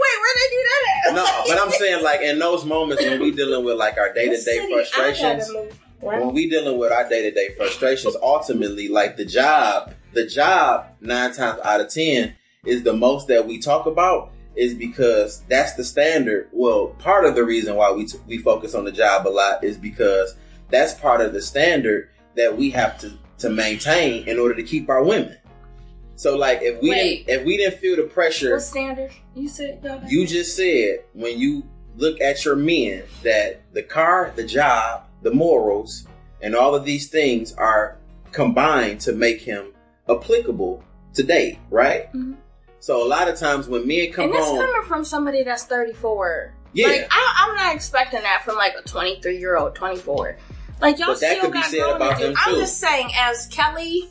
[0.00, 1.14] wait, where they do that at?
[1.14, 4.28] no, but I'm saying like in those moments when we dealing with like our day
[4.28, 5.48] to day frustrations.
[5.48, 5.80] gotta move.
[6.00, 6.20] What?
[6.20, 10.86] when we dealing with our day to day frustrations, ultimately, like the job, the job
[11.00, 15.74] nine times out of ten is the most that we talk about is because that's
[15.74, 16.48] the standard.
[16.52, 19.62] Well, part of the reason why we t- we focus on the job a lot
[19.62, 20.34] is because
[20.70, 24.88] that's part of the standard that we have to to maintain in order to keep
[24.88, 25.36] our women.
[26.16, 27.26] So, like, if we Wait.
[27.26, 29.12] didn't if we didn't feel the pressure What standard?
[29.34, 31.62] You said you just said when you
[31.98, 36.06] look at your men that the car, the job, the morals,
[36.40, 37.98] and all of these things are
[38.32, 39.72] combined to make him
[40.08, 40.82] applicable
[41.12, 42.12] today, right?
[42.12, 42.36] Mhm.
[42.80, 46.52] So a lot of times when men come and home, coming from somebody that's 34.
[46.72, 50.36] yeah, Like, I, I'm not expecting that from like a 23 year old, 24.
[50.80, 52.34] Like, y'all still got growing about to do.
[52.36, 54.10] I'm just saying, as Kelly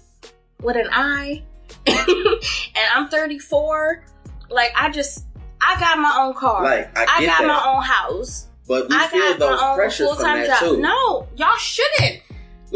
[0.62, 1.44] with an I,
[1.88, 4.04] and I'm 34,
[4.50, 5.26] like, I just,
[5.62, 6.64] I got my own car.
[6.64, 8.48] like I I got that, my own house.
[8.68, 10.60] but we I feel got those my own pressures from that job.
[10.60, 10.78] too.
[10.82, 12.22] No, y'all shouldn't.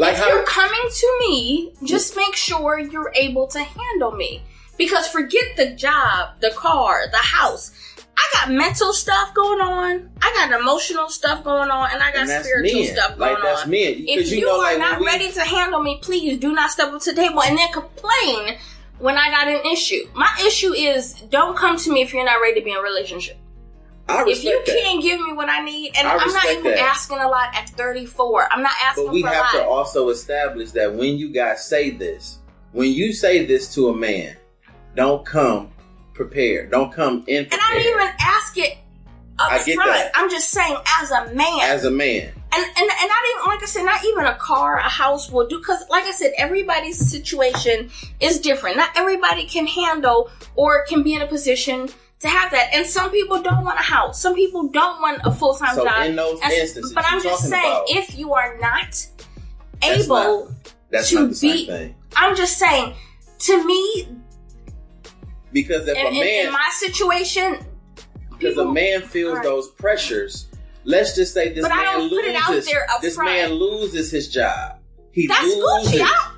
[0.00, 4.42] Like if how you're coming to me, just make sure you're able to handle me.
[4.78, 7.70] Because forget the job, the car, the house.
[8.16, 10.10] I got mental stuff going on.
[10.20, 12.94] I got emotional stuff going on, and I got and spiritual men.
[12.94, 13.70] stuff going like that's on.
[13.70, 13.94] men.
[13.98, 16.70] If Because you, know, are like not we- ready to handle me, please do not
[16.70, 18.56] step up to the table and then complain
[18.98, 20.08] when I got an issue.
[20.14, 22.82] My issue is don't come to me if you're not ready to be in a
[22.82, 23.38] relationship.
[24.28, 24.66] If you that.
[24.82, 26.78] can't give me what I need, and I I'm not even that.
[26.78, 28.52] asking a lot at 34.
[28.52, 32.38] I'm not asking But we have to also establish that when you guys say this,
[32.72, 34.36] when you say this to a man,
[34.96, 35.70] don't come
[36.14, 36.70] prepared.
[36.70, 37.82] Don't come in And I prepared.
[37.82, 38.78] didn't even ask it
[39.38, 39.90] up I get front.
[39.92, 40.12] that.
[40.14, 43.62] I'm just saying, as a man, As a man, and and and not even like
[43.62, 45.58] I said, not even a car, a house will do.
[45.58, 47.90] Because like I said, everybody's situation
[48.20, 48.76] is different.
[48.76, 51.88] Not everybody can handle or can be in a position
[52.20, 52.70] to have that.
[52.74, 54.20] And some people don't want a house.
[54.20, 56.06] Some people don't want a full time So job.
[56.06, 59.06] in those And- instances but I'm just saying, about- if you are not
[59.82, 60.50] able,
[60.90, 61.94] that's To not the same be- thing.
[62.16, 62.94] I'm just saying.
[63.40, 64.08] To me,
[65.52, 67.58] Because if in, a man, in my situation,
[68.38, 69.42] because a man feels Right.
[69.42, 70.46] those pressures,
[70.84, 72.30] let's just say this But I man don't put loses.
[72.30, 73.30] it out there up this front.
[73.30, 74.76] man loses his job.
[75.12, 76.02] He that's loses, Gucci.
[76.04, 76.29] I,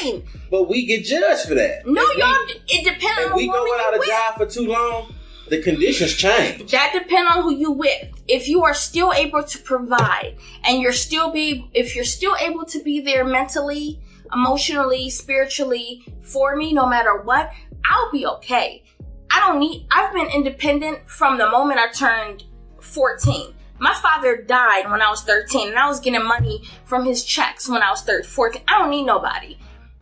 [0.00, 0.22] fine.
[0.50, 1.86] but we get judged for that.
[1.86, 2.56] No, If y'all.
[2.68, 5.14] It depends If on we the go without a job for too long,
[5.48, 6.70] the conditions change.
[6.72, 8.10] That depend on who you with.
[8.26, 12.64] If you are still able to provide and you're still be if you're still able
[12.66, 14.00] to be there mentally,
[14.32, 17.50] emotionally, spiritually for me no matter what,
[17.88, 18.82] I'll be okay.
[19.30, 22.44] I don't need I've been independent from the moment I turned
[22.80, 23.54] 14.
[23.78, 27.68] My father died when I was 13 and I was getting money from his checks
[27.68, 28.62] when I was 13, 14.
[28.66, 29.58] I don't need nobody.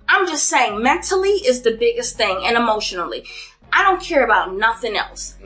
[0.08, 3.24] I'm just saying mentally is the biggest thing and emotionally.
[3.72, 5.36] I don't care about nothing else.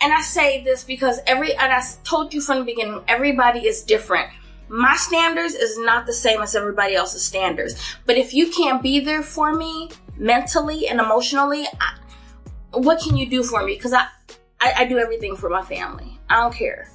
[0.00, 3.82] And I say this because every, and I told you from the beginning, everybody is
[3.82, 4.28] different.
[4.68, 7.76] My standards is not the same as everybody else's standards.
[8.04, 11.98] But if you can't be there for me mentally and emotionally, I,
[12.72, 13.74] what can you do for me?
[13.74, 14.06] Because I,
[14.60, 16.18] I, I do everything for my family.
[16.28, 16.88] I don't care.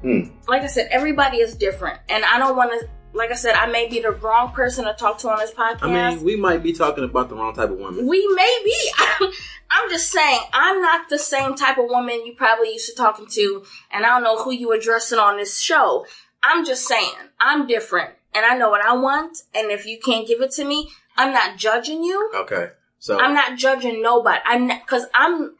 [0.00, 0.28] Hmm.
[0.48, 1.98] Like I said, everybody is different.
[2.08, 4.94] And I don't want to, like I said, I may be the wrong person to
[4.94, 5.82] talk to on this podcast.
[5.82, 8.06] I mean, we might be talking about the wrong type of woman.
[8.06, 8.90] We may be.
[9.70, 13.26] I'm just saying, I'm not the same type of woman you probably used to talking
[13.32, 16.06] to, and I don't know who you addressing on this show.
[16.42, 20.26] I'm just saying, I'm different, and I know what I want, and if you can't
[20.26, 22.30] give it to me, I'm not judging you.
[22.34, 24.40] Okay, so I'm not judging nobody.
[24.44, 25.56] I'm not, cause I'm,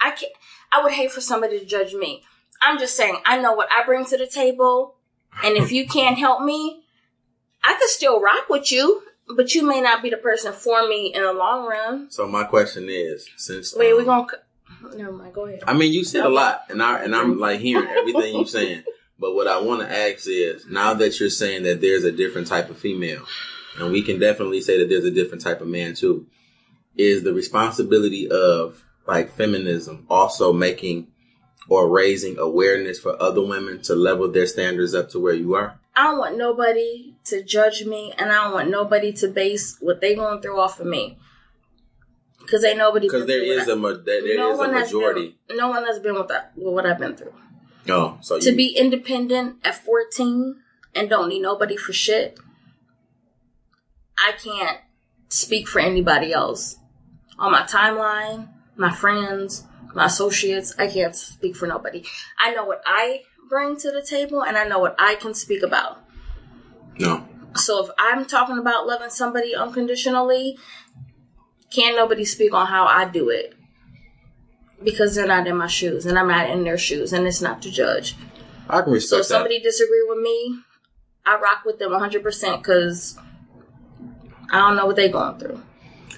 [0.00, 0.32] I can't,
[0.72, 2.22] I would hate for somebody to judge me.
[2.62, 4.94] I'm just saying, I know what I bring to the table,
[5.42, 6.84] and if you can't help me,
[7.66, 9.02] I could still rock with you,
[9.34, 12.10] but you may not be the person for me in the long run.
[12.10, 14.26] So my question is, since Wait, um, we gonna.
[14.94, 15.34] Never mind.
[15.34, 15.64] Go ahead.
[15.66, 18.84] I mean, you said a lot, and I and I'm like hearing everything you're saying.
[19.18, 22.46] But what I want to ask is, now that you're saying that there's a different
[22.46, 23.24] type of female,
[23.80, 26.26] and we can definitely say that there's a different type of man too,
[26.96, 31.08] is the responsibility of like feminism also making
[31.68, 35.78] or raising awareness for other women to level their standards up to where you are?
[35.94, 40.00] I don't want nobody to judge me, and I don't want nobody to base what
[40.00, 41.18] they going through off of me.
[42.40, 43.08] Because ain't nobody.
[43.08, 45.36] Because been there is what a ma- there, there no is a majority.
[45.48, 47.32] Been, no one has been with, that, with what I've been through.
[47.88, 50.56] Oh, so To you, be independent at 14
[50.94, 52.38] and don't need nobody for shit,
[54.18, 54.78] I can't
[55.28, 56.76] speak for anybody else.
[57.38, 59.65] On my timeline, my friends,
[59.96, 62.04] my associates, I can't speak for nobody.
[62.38, 65.62] I know what I bring to the table and I know what I can speak
[65.62, 66.04] about.
[66.98, 67.26] no.
[67.54, 70.58] So if I'm talking about loving somebody unconditionally,
[71.70, 73.54] can't nobody speak on how I do it.
[74.84, 77.62] Because they're not in my shoes and I'm not in their shoes and it's not
[77.62, 78.14] to judge.
[78.68, 80.58] I can So if somebody disagree with me,
[81.24, 83.18] I rock with them 100% because
[84.50, 85.62] I don't know what they going through.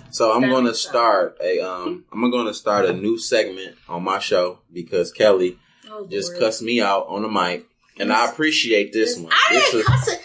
[0.09, 0.15] That.
[0.15, 4.03] So I'm going to start a um I'm going to start a new segment on
[4.05, 5.59] my show because Kelly
[5.91, 6.43] Oh, just Lord.
[6.45, 7.65] cussed me out on the mic,
[7.99, 9.33] and I appreciate this one.
[9.33, 10.17] I This didn't was cuss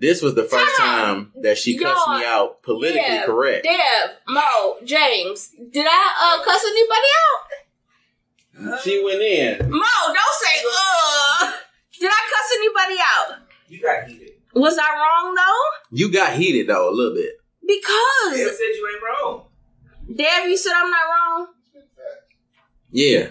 [0.00, 3.64] this was the first Time that she cussed me Y'all, out politically Dev, correct.
[3.64, 7.10] Dev, Mo, James, did I uh, cuss anybody
[8.70, 8.80] out?
[8.82, 9.70] She went in.
[9.70, 11.52] Mo, don't say uh.
[11.98, 13.38] Did I cuss anybody out?
[13.68, 14.32] You got heated.
[14.54, 15.96] Was I wrong though?
[15.96, 17.37] You got heated though a little bit.
[17.68, 19.44] Dev Because said you ain't wrong.
[20.14, 21.46] Dev, you said I'm not wrong.
[22.90, 23.30] Yeah.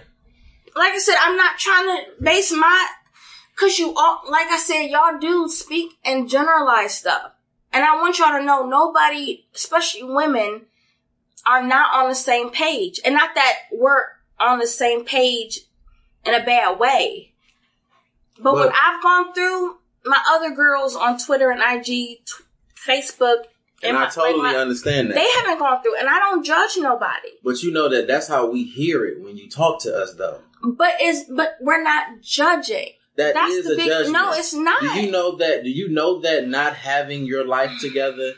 [0.75, 2.87] like I said, I'm not trying to base my,
[3.55, 7.31] cause you all, like I said, y'all do speak and generalize stuff.
[7.73, 10.67] And I want y'all to know nobody, especially women,
[11.45, 12.99] are not on the same page.
[13.03, 14.03] And not that we're
[14.39, 15.61] on the same page
[16.25, 17.33] in a bad way.
[18.39, 22.21] But, what I've gone through, my other girls on Twitter and IG, t-
[22.75, 23.45] Facebook,
[23.83, 25.15] And my- I totally like my- understand that.
[25.15, 27.29] they haven't gone through, and I don't judge nobody.
[27.43, 30.39] but you know that that's how we hear it when you talk to us though.
[30.63, 32.89] But it's, but we're not judging.
[33.17, 34.13] That That's is the a big- judgment.
[34.13, 34.79] no, it's not.
[34.81, 35.63] Do you know that?
[35.63, 38.33] Do you know that not having your life together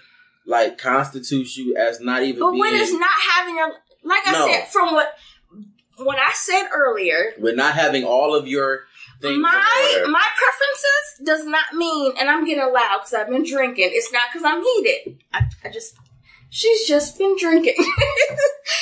[0.45, 2.61] like constitutes you as not even But being?
[2.61, 3.71] when it's not having your,
[4.03, 4.47] like I No.
[4.47, 5.13] said, from what
[5.97, 8.85] when I said earlier, We're not having all of your
[9.21, 9.39] things.
[9.41, 13.89] my my preferences does not mean, and I'm getting loud because I've been drinking.
[13.91, 15.21] It's not because I'm heated.
[15.33, 15.95] I, I just,
[16.49, 17.75] she's just been drinking.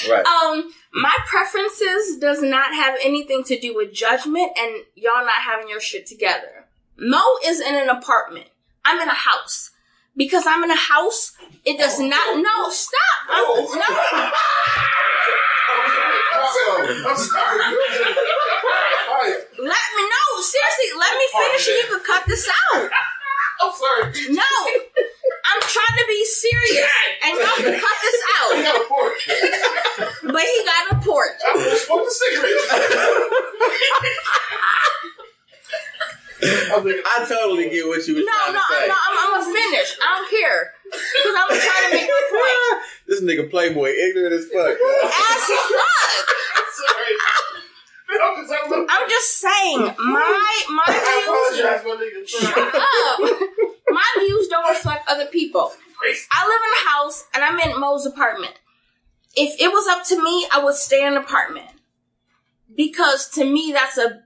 [0.09, 0.25] Right.
[0.25, 5.69] Um, my preferences does not have anything to do with judgment and y'all not having
[5.69, 6.67] your shit together.
[6.97, 8.47] Mo is in an apartment.
[8.85, 9.71] I'm in a house.
[10.15, 11.33] Because I'm in a house,
[11.63, 12.37] it does not.
[12.37, 13.29] No, stop.
[13.29, 13.85] I'm, no.
[17.07, 17.75] I'm sorry.
[19.59, 20.16] Let me know.
[20.37, 22.89] Seriously, let me finish and you can cut this out.
[23.61, 24.33] I'm sorry.
[24.35, 24.53] No.
[25.49, 26.85] I'm trying to be serious.
[27.25, 28.53] And y'all can cut this out.
[28.53, 28.65] He out.
[28.69, 29.21] got a porch.
[30.29, 31.37] But he got a porch.
[31.47, 32.53] I'm gonna smoke a cigarette.
[36.69, 38.85] I'm thinking, I totally get what you were No, trying no, to say.
[38.85, 39.97] I'm, I'm, I'm gonna finish.
[39.97, 40.73] I don't care.
[40.85, 42.83] Because I'm trying to make my point.
[43.07, 44.77] this nigga Playboy ignorant as fuck.
[44.77, 46.27] As fuck.
[46.61, 47.13] I'm sorry.
[48.09, 52.27] I'm just, saying, my my I views apologize, my nigga.
[52.27, 53.39] shut up.
[53.89, 55.71] My views don't reflect other people.
[56.31, 58.53] I live in a house and I'm in Mo's apartment.
[59.35, 61.67] If it was up to me, I would stay in an apartment.
[62.75, 64.23] Because to me that's a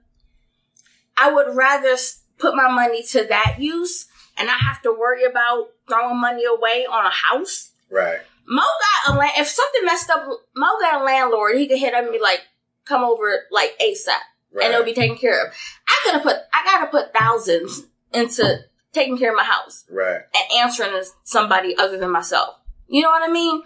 [1.16, 1.96] I would rather
[2.38, 4.06] put my money to that use
[4.36, 7.70] and not have to worry about throwing money away on a house.
[7.90, 8.20] Right.
[8.46, 8.62] Mo
[9.06, 9.32] got a land.
[9.38, 10.26] If something messed up,
[10.56, 11.56] Mo got a landlord.
[11.56, 12.40] He could hit up and be like,
[12.84, 14.08] "Come over like ASAP,"
[14.52, 14.64] Right.
[14.64, 15.52] and it'll be taken care of.
[15.88, 16.36] I gotta put.
[16.52, 20.20] I gotta put thousands into taking care of my house right.
[20.34, 22.56] and answering to somebody other than myself.
[22.88, 23.62] You know what I mean?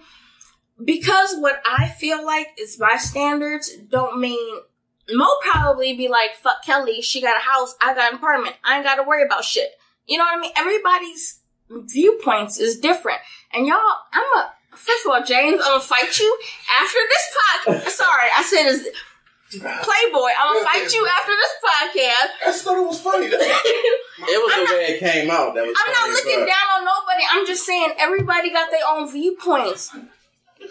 [0.83, 4.61] Because what I feel like is my standards don't mean
[5.09, 8.77] Mo probably be like, fuck Kelly, she got a house, I got an apartment, I
[8.77, 9.71] ain't gotta worry about shit.
[10.07, 10.53] You know what I mean?
[10.57, 11.41] Everybody's
[11.71, 13.19] viewpoints is different.
[13.53, 13.79] And y'all,
[14.13, 16.39] I'm a first of all, James, I'm gonna fight you
[16.81, 17.91] after this podcast.
[17.91, 18.89] Sorry, I said this
[19.49, 22.29] Playboy, I'm gonna fight you after this podcast.
[22.43, 23.29] I just thought it was funny.
[23.29, 25.55] That's It was the way it came out.
[25.55, 25.77] That was.
[25.87, 26.49] I'm not funny as looking fuck.
[26.49, 27.25] down on nobody.
[27.33, 29.95] I'm just saying everybody got their own viewpoints.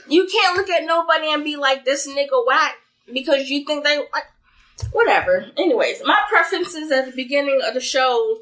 [0.07, 2.75] You can't look at nobody and be like this nigga whack
[3.13, 4.25] because you think they like
[4.91, 5.45] whatever.
[5.57, 8.39] Anyways, my preferences at the beginning of the show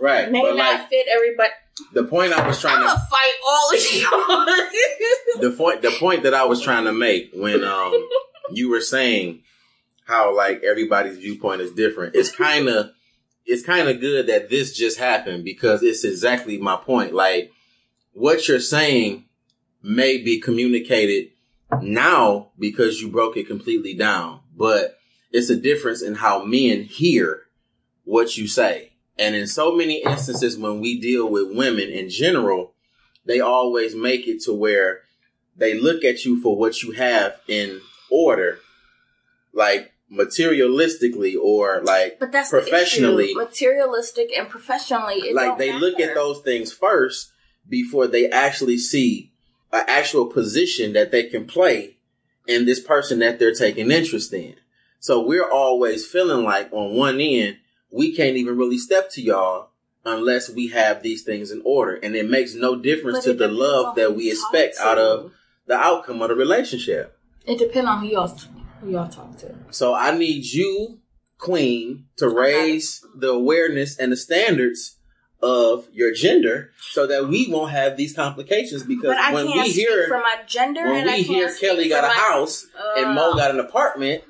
[0.00, 0.30] Right.
[0.32, 1.50] may But not like fit everybody.
[1.92, 5.48] The point I was trying to fight all of you.
[5.50, 8.08] the point the point that I was trying to make when um
[8.52, 9.42] you were saying
[10.06, 12.14] how like everybody's viewpoint is different.
[12.14, 12.90] It's kind of
[13.46, 17.14] it's kind of good that this just happened because it's exactly my point.
[17.14, 17.52] Like
[18.12, 19.24] what you're saying
[19.82, 21.30] may be communicated
[21.80, 24.98] now because you broke it completely down, but
[25.32, 27.44] it's a difference in how men hear
[28.04, 28.89] what you say.
[29.20, 32.72] And in so many instances when we deal with women in general,
[33.26, 35.02] they always make it to where
[35.56, 38.58] they look at you for what you have in order,
[39.52, 43.34] like materialistically or like but that's Professionally.
[43.34, 45.32] materialistic and professionally.
[45.32, 47.30] Like they look at those things first
[47.68, 49.32] before they actually see
[49.70, 51.98] an actual position that they can play
[52.46, 54.54] in this person that they're taking interest in.
[54.98, 57.58] So we're always feeling like on one end,
[57.90, 59.68] we can't even really step to y'all
[60.04, 61.94] unless we have these things in order.
[61.94, 65.32] And it makes no difference But to the love that we expect out of
[65.66, 67.18] the outcome of the relationship.
[67.46, 68.28] It depends on who y'all
[68.80, 69.54] who y'all talk to.
[69.70, 71.00] So I need you,
[71.38, 74.96] Queen, to raise the awareness and the standards
[75.42, 80.20] of your gender so that we won't have these complications because when we hear from
[80.20, 82.66] my gender, when and I we hear Kelly got a my- house
[82.96, 84.22] and Uh, Mo got an apartment,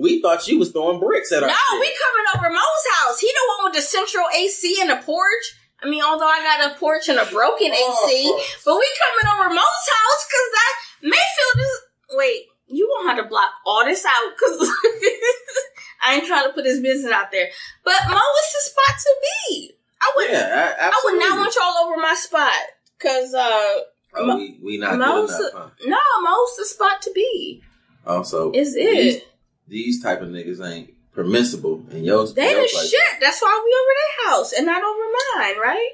[0.00, 1.48] we thought you was throwing bricks at us.
[1.48, 1.80] No, shit.
[1.80, 3.20] we coming over Mo's house.
[3.20, 5.44] He the one with the central AC and the porch.
[5.82, 8.44] I mean, although I got a porch and a broken AC, Oh.
[8.64, 11.80] but we coming over Mo's house because that Mayfield is.
[12.12, 14.68] Wait, you won't have to block all this out because
[16.02, 17.48] I ain't trying to put his business out there.
[17.84, 19.72] But Mo is the spot to be.
[20.02, 20.30] I would.
[20.30, 22.52] yeah, a- I would not want y'all over my spot
[22.98, 23.80] because uh,
[24.14, 25.86] Oh, Mo- we, we not Mo's good enough, huh?
[25.86, 27.62] no, Mo's the spot to be.
[28.06, 29.24] Also, Is it?
[29.70, 32.90] These type of niggas ain't permissible in your They your the place.
[32.90, 33.20] shit.
[33.20, 34.98] That's why we over their house and not over
[35.38, 35.90] mine, right?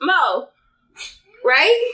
[0.00, 0.48] Mo,
[1.44, 1.92] right?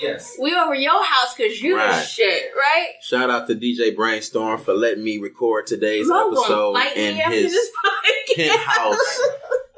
[0.00, 0.36] Yes.
[0.40, 2.06] We over your house because you the Right.
[2.06, 2.90] shit, right?
[3.02, 7.20] Shout out to DJ Brainstorm for letting me record today's Mo episode fight in me
[7.22, 8.48] his this podcast.
[8.48, 9.20] penthouse,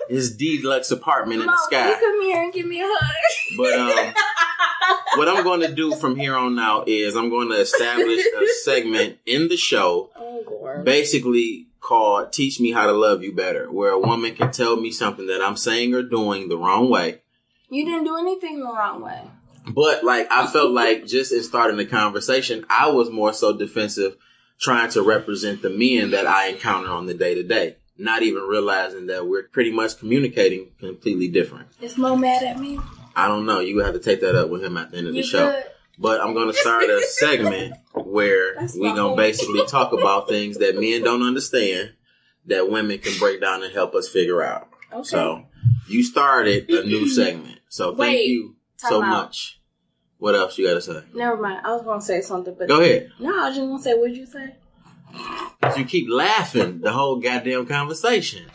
[0.08, 1.88] his deluxe apartment in the sky.
[1.90, 3.56] you come here and give me a hug.
[3.56, 4.14] But um,
[5.16, 8.46] what I'm going to do from here on out is I'm going to establish a
[8.62, 13.92] segment in the show, oh basically called "Teach Me How to Love You Better," where
[13.92, 17.22] a woman can tell me something that I'm saying or doing the wrong way.
[17.68, 19.22] You didn't do anything the wrong way.
[19.66, 24.16] But like I felt like just in starting the conversation, I was more so defensive,
[24.60, 28.42] trying to represent the men that I encounter on the day to day, not even
[28.42, 31.68] realizing that we're pretty much communicating completely different.
[31.80, 32.78] Is Mo mad at me?
[33.16, 33.60] I don't know.
[33.60, 35.50] You have to take that up with him at the end of the You show.
[35.50, 35.64] good?
[35.98, 40.56] But I'm going to start a segment where That's we gonna basically talk about things
[40.58, 41.92] that men don't understand
[42.46, 44.68] that women can break down and help us figure out.
[44.92, 45.02] Okay.
[45.04, 45.44] So
[45.88, 47.58] you started a new segment.
[47.68, 49.08] So thank you so out.
[49.10, 49.60] much.
[50.18, 51.02] What else you gotta say?
[51.14, 51.60] Never mind.
[51.64, 53.10] I was gonna say something, but Go ahead.
[53.18, 54.54] no, I was just gonna say, what'd you say?
[55.76, 58.46] You keep laughing the whole goddamn conversation.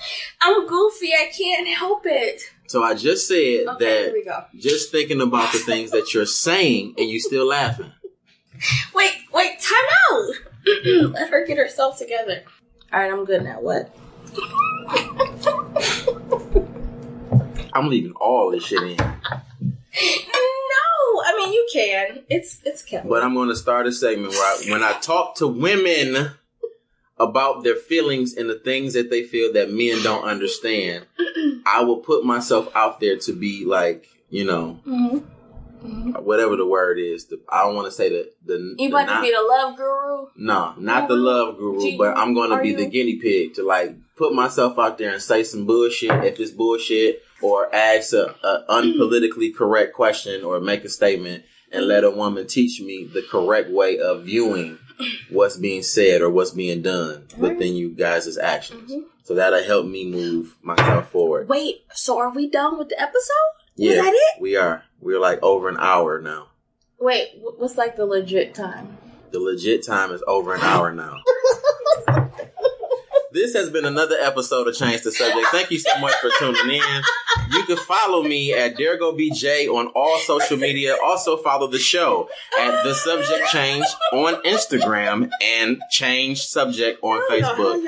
[0.41, 1.13] I'm goofy.
[1.13, 2.41] I can't help it.
[2.67, 7.09] So I just said Okay, that just thinking about the things that you're saying and
[7.09, 7.91] you still laughing.
[8.93, 10.33] Wait, wait, time out.
[11.13, 12.43] Let her get herself together.
[12.91, 13.59] All right, I'm good now.
[13.61, 13.95] What?
[17.73, 18.95] I'm leaving all this shit in.
[18.95, 19.05] No,
[21.23, 22.23] I mean you can.
[22.29, 23.07] It's it's Kelly.
[23.07, 26.31] But I'm going to start a segment where I, when I talk to women
[27.17, 31.05] about their feelings and the things that they feel that men don't understand,
[31.65, 35.23] I will put myself out there to be like, you know, Mhm.
[36.23, 37.25] whatever the word is.
[37.25, 39.41] The, I don't want to say the the, You the about not- to be the
[39.47, 40.27] love guru?
[40.35, 42.77] No, not the love guru, but I'm going to be you?
[42.77, 46.51] the guinea pig to like put myself out there and say some bullshit if it's
[46.51, 52.09] bullshit, or ask a, a unpolitically correct question or make a statement and let a
[52.09, 54.77] woman teach me the correct way of viewing
[55.29, 58.91] what's being said or what's being done within you guys' actions.
[58.91, 59.03] Mhm.
[59.23, 61.49] So that'll help me move myself forward.
[61.49, 63.31] Wait, so are we done with the episode?
[63.75, 64.41] yeah, that it?
[64.41, 64.83] we are.
[65.01, 66.47] We're like over an hour now.
[66.99, 68.97] Wait, what's like the legit time?
[69.31, 71.17] The legit time is over an hour now.
[73.31, 75.47] this has been another episode of Change the Subject.
[75.51, 77.01] Thank you so much for tuning in.
[77.51, 80.95] You can follow me at DergoBJ on all social media.
[81.03, 82.29] Also follow the show
[82.59, 87.83] at The Subject Change on Instagram and Change Subject on Facebook.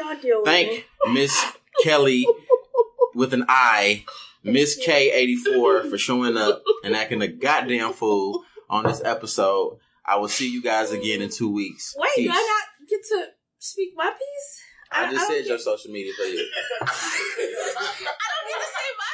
[0.45, 1.35] Thank Miss
[1.83, 2.25] Kelly
[3.15, 4.03] with an I,
[4.43, 9.79] Miss K84 for showing up and acting a goddamn fool on this episode.
[10.05, 11.93] I will see you guys again in two weeks.
[11.97, 12.25] Wait, Peace.
[12.27, 13.25] do I not get to
[13.59, 14.61] speak my piece?
[14.89, 16.47] I just don't said get- your social media for you.
[16.81, 16.95] I don't get
[17.75, 19.13] to say my